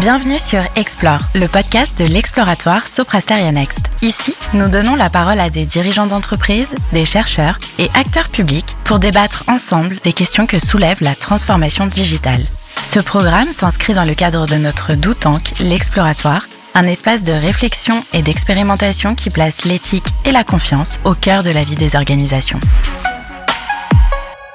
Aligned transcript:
Bienvenue 0.00 0.38
sur 0.38 0.62
Explore, 0.76 1.20
le 1.34 1.46
podcast 1.46 1.98
de 1.98 2.06
l'exploratoire 2.06 2.86
Soprasteria 2.86 3.52
Next. 3.52 3.80
Ici, 4.00 4.34
nous 4.54 4.70
donnons 4.70 4.96
la 4.96 5.10
parole 5.10 5.38
à 5.38 5.50
des 5.50 5.66
dirigeants 5.66 6.06
d'entreprise, 6.06 6.70
des 6.94 7.04
chercheurs 7.04 7.58
et 7.78 7.90
acteurs 7.92 8.30
publics 8.30 8.76
pour 8.84 8.98
débattre 8.98 9.44
ensemble 9.46 9.96
des 10.02 10.14
questions 10.14 10.46
que 10.46 10.58
soulève 10.58 11.02
la 11.02 11.14
transformation 11.14 11.86
digitale. 11.86 12.42
Ce 12.82 12.98
programme 12.98 13.52
s'inscrit 13.52 13.92
dans 13.92 14.06
le 14.06 14.14
cadre 14.14 14.46
de 14.46 14.54
notre 14.54 14.94
Doutank, 14.94 15.52
l'exploratoire, 15.60 16.46
un 16.74 16.84
espace 16.84 17.22
de 17.22 17.32
réflexion 17.32 18.02
et 18.14 18.22
d'expérimentation 18.22 19.14
qui 19.14 19.28
place 19.28 19.66
l'éthique 19.66 20.08
et 20.24 20.32
la 20.32 20.44
confiance 20.44 20.98
au 21.04 21.12
cœur 21.12 21.42
de 21.42 21.50
la 21.50 21.62
vie 21.62 21.76
des 21.76 21.94
organisations. 21.94 22.60